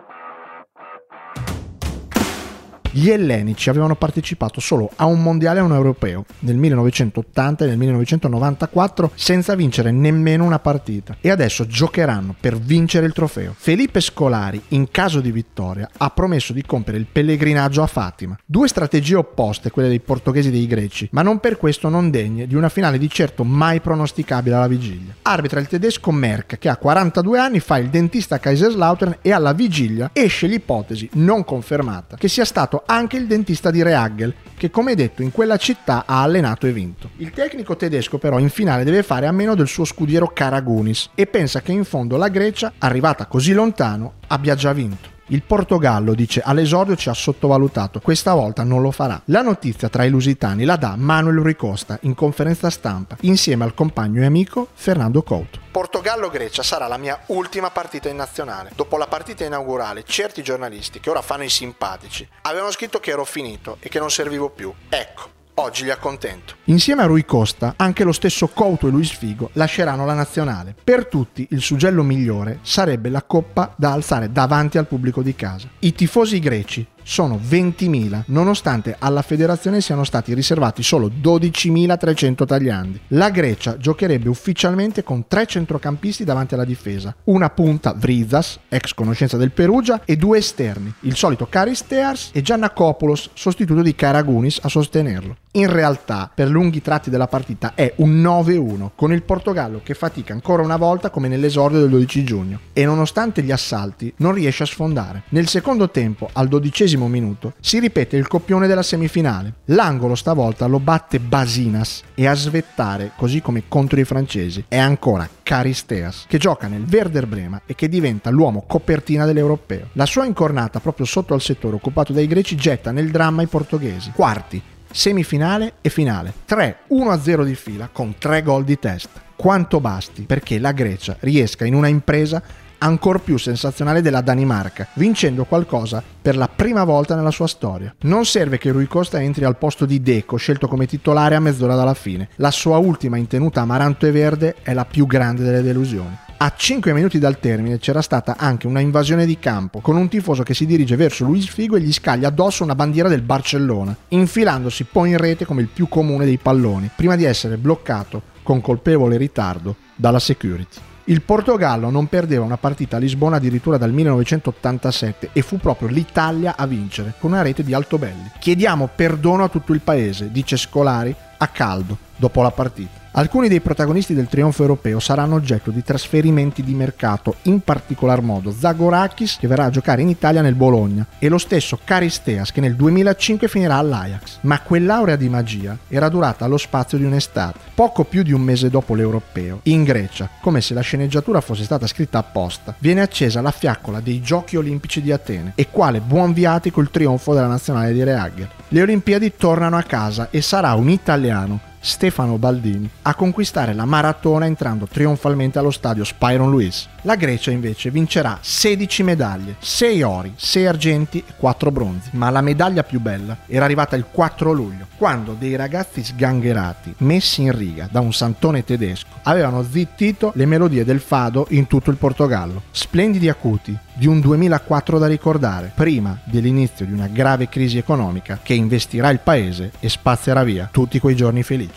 Gli 2.95 3.09
ellenici 3.09 3.71
avevano 3.71 3.97
partecipato 3.97 4.61
solo 4.61 4.91
a 4.97 5.07
un 5.07 5.23
mondiale 5.23 5.59
e 5.59 5.63
a 5.63 5.65
un 5.65 5.73
europeo 5.73 6.27
nel 6.41 6.57
1980 6.57 7.65
e 7.65 7.67
nel 7.67 7.79
1994 7.79 9.13
senza 9.15 9.55
vincere 9.55 9.91
nemmeno 9.91 10.45
una 10.45 10.59
partita 10.59 11.17
e 11.23 11.31
adesso 11.31 11.67
giocheranno 11.67 12.35
per 12.39 12.59
vincere 12.59 13.07
il 13.07 13.15
trofeo. 13.15 13.55
Felipe 13.57 14.03
Scolari, 14.03 14.61
in 14.69 14.91
caso 14.91 15.21
di 15.21 15.33
vittoria, 15.33 15.89
ha 15.97 16.11
promesso 16.11 16.53
di 16.53 16.63
compiere 16.67 16.99
il 16.99 17.07
pellegrinaggio 17.11 17.83
a 17.83 17.87
Fatima. 17.87 18.39
Due 18.45 18.69
strategie 18.69 19.15
opposte, 19.15 19.71
quelle 19.71 19.89
dei 19.89 20.01
portoghesi 20.01 20.49
e 20.49 20.53
dei 20.53 20.67
greci, 20.67 21.09
ma 21.13 21.23
non 21.23 21.41
per 21.41 21.57
questo 21.57 21.89
non 21.89 22.11
degne 22.11 22.47
di 22.47 22.55
una 22.57 22.69
finale 22.69 22.99
di 22.99 23.09
certo 23.09 23.43
mai 23.43 23.81
pronosticabile 23.81 24.55
alla 24.55 24.69
vigilia. 24.69 25.15
Arbitra 25.23 25.61
il 25.61 25.67
tedesco 25.67 26.11
Merck, 26.11 26.59
che 26.59 26.69
ha 26.69 26.77
42 26.77 27.39
anni, 27.39 27.59
fa 27.61 27.79
il 27.79 27.89
dentista 27.89 28.35
a 28.35 28.39
Kaiserslautern 28.39 29.17
e 29.23 29.33
alla 29.33 29.55
vigilia 29.55 30.11
esce 30.13 30.47
l'ipotesi 30.47 31.09
non 31.15 31.43
confermata 31.43 32.17
che 32.17 32.29
sia 32.29 32.45
stato 32.45 32.82
anche 32.87 33.17
il 33.17 33.27
dentista 33.27 33.71
di 33.71 33.83
Reagel, 33.83 34.35
che 34.57 34.71
come 34.71 34.95
detto 34.95 35.23
in 35.23 35.33
quella 35.33 35.57
città 35.57 36.05
ha 36.07 36.23
allenato 36.23 36.67
e 36.67 36.73
vinto. 36.73 37.11
Il 37.17 37.31
tecnico 37.31 37.77
tedesco 37.77 38.19
però 38.19 38.39
in 38.39 38.51
finale 38.51 38.85
deve 38.85 39.03
fare 39.03 39.27
a 39.27 39.33
meno 39.33 39.55
del 39.55 39.69
suo 39.69 39.85
scudiero 39.85 40.31
Karagunis 40.33 41.11
e 41.15 41.27
pensa 41.27 41.61
che 41.61 41.73
in 41.73 41.85
fondo 41.85 42.17
la 42.17 42.29
Grecia, 42.29 42.73
arrivata 42.79 43.27
così 43.27 43.53
lontano, 43.53 44.15
abbia 44.29 44.55
già 44.55 44.73
vinto. 44.73 45.11
Il 45.33 45.43
Portogallo 45.43 46.13
dice 46.13 46.43
all'esordio 46.45 46.95
ci 46.95 47.09
ha 47.09 47.15
sottovalutato, 47.15 48.01
questa 48.01 48.35
volta 48.35 48.65
non 48.65 48.83
lo 48.83 48.91
farà. 48.91 49.19
La 49.27 49.41
notizia 49.41 49.89
tra 49.89 50.05
i 50.05 50.11
lusitani 50.11 50.65
la 50.65 50.77
dà 50.77 50.95
Manuel 50.95 51.39
Ricosta 51.39 51.99
in 52.03 52.15
conferenza 52.15 52.69
stampa 52.69 53.17
insieme 53.23 53.65
al 53.65 53.73
compagno 53.73 54.21
e 54.21 54.27
amico 54.27 54.69
Fernando 54.75 55.23
Couto. 55.23 55.59
Portogallo-Grecia 55.71 56.63
sarà 56.63 56.87
la 56.87 56.99
mia 56.99 57.19
ultima 57.29 57.71
partita 57.71 58.11
in 58.11 58.17
nazionale. 58.17 58.73
Dopo 58.77 58.99
la 58.99 59.07
partita 59.07 59.43
inaugurale, 59.43 60.05
certi 60.05 60.43
giornalisti 60.43 61.01
che 61.01 61.09
ora 61.09 61.23
fanno 61.23 61.45
i 61.45 61.49
simpatici 61.49 62.29
avevano 62.43 62.71
scritto 62.71 63.01
che 63.01 63.13
ero 63.13 63.25
finito 63.25 63.79
e 63.81 63.89
che 63.89 64.01
non 64.01 64.11
servivo 64.11 64.51
più. 64.51 64.71
Ecco, 64.91 65.31
Oggi 65.63 65.85
li 65.85 65.93
accontento. 65.93 66.55
Insieme 66.65 67.03
a 67.03 67.07
Rui 67.07 67.25
Costa, 67.25 67.75
anche 67.77 68.03
lo 68.03 68.11
stesso 68.11 68.49
Couto 68.49 68.89
e 68.89 68.91
Luis 68.91 69.13
Figo 69.13 69.51
lasceranno 69.53 70.05
la 70.05 70.13
nazionale. 70.13 70.75
Per 70.83 71.07
tutti 71.07 71.47
il 71.51 71.61
suggello 71.61 72.03
migliore 72.03 72.59
sarebbe 72.63 73.09
la 73.11 73.23
coppa 73.23 73.73
da 73.77 73.93
alzare 73.93 74.33
davanti 74.33 74.77
al 74.77 74.89
pubblico 74.89 75.23
di 75.23 75.37
casa. 75.37 75.69
I 75.79 75.93
tifosi 75.93 76.41
greci 76.41 76.85
sono 77.03 77.39
20.000, 77.43 78.23
nonostante 78.27 78.97
alla 78.99 79.23
federazione 79.23 79.81
siano 79.81 80.05
stati 80.05 80.35
riservati 80.35 80.83
solo 80.83 81.09
12.300 81.09 82.47
tagliandi. 82.47 83.01
La 83.09 83.31
Grecia 83.31 83.77
giocherebbe 83.77 84.29
ufficialmente 84.29 85.03
con 85.03 85.27
tre 85.27 85.47
centrocampisti 85.47 86.25
davanti 86.25 86.55
alla 86.55 86.65
difesa, 86.65 87.15
una 87.25 87.51
punta 87.51 87.95
Vrizas, 87.95 88.59
ex 88.69 88.95
conoscenza 88.95 89.37
del 89.37 89.51
Perugia, 89.51 90.03
e 90.05 90.17
due 90.17 90.39
esterni, 90.39 90.93
il 91.01 91.17
solito 91.17 91.47
Karistears 91.47 92.31
e 92.33 92.43
Giannakopoulos, 92.43 93.31
sostituto 93.35 93.83
di 93.83 93.95
Karagunis, 93.95 94.61
a 94.63 94.69
sostenerlo. 94.69 95.37
In 95.55 95.71
realtà, 95.71 96.31
per 96.35 96.49
lunghi 96.49 96.81
tratti 96.81 97.11
della 97.11 97.27
partita 97.27 97.75
è 97.75 97.93
un 97.97 98.23
9-1, 98.23 98.91
con 98.95 99.13
il 99.13 99.23
Portogallo 99.23 99.81
che 99.83 99.95
fatica 99.95 100.33
ancora 100.33 100.63
una 100.63 100.77
volta 100.77 101.11
come 101.11 101.29
nell'esordio 101.29 101.81
del 101.81 101.91
12 101.91 102.25
giugno, 102.25 102.61
e 102.73 102.85
nonostante 102.85 103.43
gli 103.43 103.51
assalti 103.51 104.13
non 104.19 104.33
riesce 104.33 104.63
a 104.63 104.67
sfondare. 104.67 105.25
Nel 105.31 105.49
secondo 105.49 105.91
tempo, 105.91 106.31
al 106.33 106.49
dodicesimo 106.49 106.91
minuto, 106.97 107.55
si 107.61 107.79
ripete 107.79 108.17
il 108.17 108.29
copione 108.29 108.67
della 108.67 108.83
semifinale. 108.83 109.55
L'angolo 109.67 110.15
stavolta 110.15 110.67
lo 110.67 110.79
batte 110.79 111.21
Basinas 111.21 112.03
e 112.15 112.27
a 112.27 112.35
svettare, 112.35 113.13
così 113.17 113.41
come 113.41 113.65
contro 113.69 114.01
i 114.01 114.05
francesi, 114.05 114.65
è 114.69 114.79
ancora 114.79 115.29
Caristeas, 115.43 116.25
che 116.29 116.39
gioca 116.39 116.67
nel 116.67 116.87
Werder 116.91 117.27
Brema 117.27 117.63
e 117.67 117.75
che 117.75 117.89
diventa 117.89 118.31
l'uomo 118.31 118.65
copertina 118.67 119.25
dell'europeo. 119.25 119.89
La 119.93 120.07
sua 120.07 120.25
incornata 120.25 120.81
proprio 120.81 121.07
sotto 121.07 121.35
al 121.35 121.41
settore 121.41 121.77
occupato 121.77 122.13
dai 122.13 122.27
greci 122.27 122.57
getta 122.57 122.91
nel 122.91 123.11
dramma 123.11 123.43
i 123.43 123.47
portoghesi. 123.47 124.13
Quarti, 124.15 124.63
semifinale 124.91 125.75
e 125.81 125.89
finale. 125.89 126.33
3 126.45 126.77
1-0 126.91 127.45
di 127.45 127.55
fila 127.55 127.89
con 127.91 128.17
3 128.19 128.43
gol 128.43 128.65
di 128.65 128.79
testa. 128.79 129.21
Quanto 129.35 129.81
basti 129.81 130.23
perché 130.23 130.61
la 130.61 130.71
Grecia 130.71 131.17
riesca 131.21 131.65
in 131.65 131.75
una 131.75 131.89
impresa 131.89 132.41
ancor 132.83 133.21
più 133.21 133.39
sensazionale 133.39 134.03
della 134.03 134.21
Danimarca, 134.21 134.89
vincendo 134.95 135.45
qualcosa 135.45 136.03
per 136.21 136.37
la 136.37 136.49
prima 136.49 136.85
volta 136.85 137.15
nella 137.15 137.31
sua 137.31 137.47
storia. 137.47 137.95
Non 138.03 138.25
serve 138.25 138.59
che 138.59 138.71
Rui 138.71 138.87
Costa 138.87 139.23
entri 139.23 139.45
al 139.45 139.57
posto 139.57 139.87
di 139.87 140.03
Deco, 140.03 140.37
scelto 140.37 140.67
come 140.67 140.87
titolare 140.87 141.37
a 141.37 141.41
mezz'ora 141.41 141.77
dalla 141.77 141.95
fine. 141.95 142.29
La 142.37 142.51
sua 142.51 142.79
ultima 142.79 143.17
in 143.17 143.29
tenuta 143.29 143.61
amaranto 143.61 144.07
e 144.07 144.11
verde 144.11 144.57
è 144.63 144.75
la 144.75 144.85
più 144.85 145.07
grande 145.07 145.45
delle 145.45 145.63
delusioni. 145.63 146.19
A 146.39 146.53
5 146.57 146.93
minuti 146.93 147.21
dal 147.21 147.39
termine 147.39 147.79
c'era 147.79 148.03
stata 148.03 148.35
anche 148.37 148.67
una 148.67 148.81
invasione 148.81 149.27
di 149.27 149.39
campo, 149.39 149.79
con 149.79 149.97
un 149.97 150.09
tifoso 150.09 150.43
che 150.43 150.55
si 150.55 150.67
dirige 150.67 150.97
verso 150.97 151.25
Luis 151.25 151.47
Figo 151.47 151.77
e 151.77 151.81
gli 151.81 151.93
scaglia 151.93 152.27
addosso 152.27 152.65
una 152.65 152.75
bandiera 152.75 153.09
del 153.09 153.23
Barcellona, 153.23 153.97
infilandosi 154.09 154.83
poi 154.91 155.11
in 155.11 155.19
rete 155.19 155.45
come 155.45 155.63
il 155.63 155.69
più 155.69 155.87
comune 155.87 156.25
dei 156.25 156.39
palloni, 156.39 156.91
prima 156.97 157.15
di 157.15 157.23
essere 157.23 157.59
bloccato 157.59 158.23
con 158.43 158.61
colpevole 158.61 159.17
ritardo 159.19 159.77
dalla 159.95 160.19
security. 160.19 160.91
Il 161.05 161.23
Portogallo 161.23 161.91
non 161.91 162.07
perdeva 162.07 162.45
una 162.45 162.57
partita 162.57 162.97
a 162.97 163.01
Lisbona 163.01 163.37
addirittura 163.37 163.77
dal 163.77 163.91
1987 163.91 165.31
e 165.33 165.43
fu 165.43 165.57
proprio 165.57 165.89
l'Italia 165.89 166.55
a 166.57 166.65
vincere 166.67 167.15
con 167.19 167.33
una 167.33 167.43
rete 167.43 167.65
di 167.65 167.75
Altobelli. 167.75 168.31
Chiediamo 168.39 168.89
perdono 168.95 169.43
a 169.43 169.49
tutto 169.49 169.73
il 169.73 169.81
paese, 169.81 170.31
dice 170.31 170.57
Scolari 170.57 171.15
a 171.39 171.49
caldo 171.49 171.99
dopo 172.17 172.41
la 172.43 172.53
partita. 172.53 173.02
Alcuni 173.15 173.49
dei 173.49 173.61
protagonisti 173.61 174.15
del 174.15 174.27
trionfo 174.27 174.63
europeo 174.63 174.99
saranno 174.99 175.35
oggetto 175.35 175.71
di 175.71 175.83
trasferimenti 175.83 176.63
di 176.63 176.73
mercato, 176.73 177.37
in 177.43 177.61
particolar 177.61 178.23
modo 178.23 178.51
Zagorakis 178.51 179.37
che 179.39 179.47
verrà 179.47 179.67
a 179.67 179.71
giocare 179.71 180.01
in 180.01 180.09
Italia 180.09 180.41
nel 180.41 180.55
Bologna 180.55 181.07
e 181.19 181.29
lo 181.29 181.37
stesso 181.37 181.79
Caristeas 181.85 182.53
che 182.53 182.63
nel 182.63 182.75
2005 182.75 183.49
finirà 183.49 183.77
all'Ajax. 183.77 184.39
Ma 184.43 184.63
quell'aurea 184.63 185.17
di 185.17 185.29
magia 185.29 185.77
era 185.89 186.09
durata 186.09 186.47
allo 186.47 186.57
spazio 186.57 186.97
di 186.97 187.05
un'estate, 187.05 187.59
poco 187.75 188.05
più 188.05 188.23
di 188.23 188.33
un 188.33 188.41
mese 188.41 188.71
dopo 188.71 188.95
l'europeo, 188.95 189.61
in 189.65 189.85
Grecia, 189.85 190.31
come 190.41 190.63
se 190.63 190.73
la 190.73 190.81
sceneggiatura 190.81 191.43
fosse 191.43 191.65
stata 191.65 191.87
scritta 191.87 192.17
apposta. 192.17 192.75
Viene 192.79 193.03
accesa 193.03 193.43
la 193.43 193.51
fiaccola 193.51 194.01
dei 194.01 194.23
Giochi 194.23 194.57
Olimpici 194.57 195.03
di 195.03 195.13
Atene 195.13 195.53
e 195.55 195.69
quale 195.71 196.01
buon 196.01 196.33
viatico 196.33 196.81
il 196.81 196.89
trionfo 196.91 197.35
della 197.35 197.47
nazionale 197.47 197.93
di 197.93 198.03
Reagher. 198.03 198.49
Le 198.69 198.81
Olimpiadi 198.81 199.35
tornano 199.37 199.77
a 199.77 199.83
casa 199.83 200.29
e 200.31 200.41
sarà 200.41 200.73
un 200.73 200.89
italiano 200.89 201.71
Stefano 201.85 202.39
Baldini, 202.39 202.89
a 203.03 203.15
conquistare 203.17 203.75
la 203.75 203.85
maratona 203.85 204.47
entrando 204.47 204.87
trionfalmente 204.87 205.59
allo 205.59 205.73
stadio 205.73 206.05
Spyron 206.05 206.49
Luis. 206.49 206.89
La 207.03 207.17
Grecia 207.17 207.51
invece 207.51 207.91
vincerà 207.91 208.39
16 208.41 209.03
medaglie, 209.03 209.57
6 209.59 210.03
ori, 210.03 210.33
6 210.37 210.67
argenti 210.67 211.19
e 211.27 211.33
4 211.37 211.73
bronzi, 211.73 212.11
ma 212.13 212.31
la 212.31 212.41
medaglia 212.41 212.85
più 212.85 213.01
bella 213.01 213.39
era 213.49 213.65
arrivata 213.65 213.97
il 213.97 214.07
4 214.09 214.53
luglio, 214.53 214.87
quando 214.97 215.35
dei 215.37 215.57
ragazzi 215.57 216.05
sgangherati, 216.05 216.95
messi 216.99 217.43
in 217.43 217.57
riga 217.57 217.89
da 217.91 217.99
un 217.99 218.13
santone 218.13 218.63
tedesco, 218.63 219.09
avevano 219.25 219.65
zittito 219.65 220.31
le 220.37 220.47
melodie 220.47 220.85
del 220.85 221.01
fado 221.01 221.47
in 221.51 221.67
tutto 221.67 221.91
il 221.91 221.97
Portogallo. 221.97 222.63
Splendidi 222.71 223.29
acuti 223.29 223.77
di 223.95 224.07
un 224.07 224.21
2004 224.21 224.99
da 224.99 225.07
ricordare, 225.07 225.73
prima 225.75 226.19
dell'inizio 226.25 226.87
di 226.87 226.93
una 226.93 227.09
grave 227.09 227.49
crisi 227.49 227.79
economica 227.79 228.39
che 228.43 228.55
investirà 228.55 229.11
il 229.11 229.19
paese 229.19 229.73
e 229.81 229.89
spazzerà 229.89 230.45
via 230.45 230.69
tutti 230.71 231.01
quei 231.01 231.17
giorni 231.17 231.43
felici. 231.43 231.72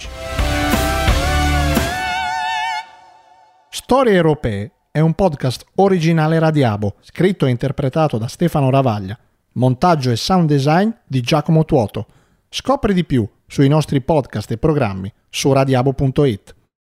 Storie 3.70 4.14
europee 4.14 4.72
è 4.92 5.00
un 5.00 5.14
podcast 5.14 5.66
originale 5.76 6.40
Radiabo, 6.40 6.96
scritto 7.02 7.46
e 7.46 7.50
interpretato 7.50 8.18
da 8.18 8.28
Stefano 8.28 8.70
Ravaglia, 8.70 9.18
montaggio 9.54 10.10
e 10.10 10.16
sound 10.16 10.48
design 10.48 10.90
di 11.06 11.22
Giacomo 11.22 11.66
Tuoto. 11.66 12.08
Scopri 12.50 12.94
di 12.94 13.04
più 13.04 13.28
sui 13.46 13.68
nostri 13.68 14.02
podcast 14.02 14.50
e 14.52 14.58
programmi 14.58 15.12
su 15.30 15.52
radiabo.it. 15.52 16.56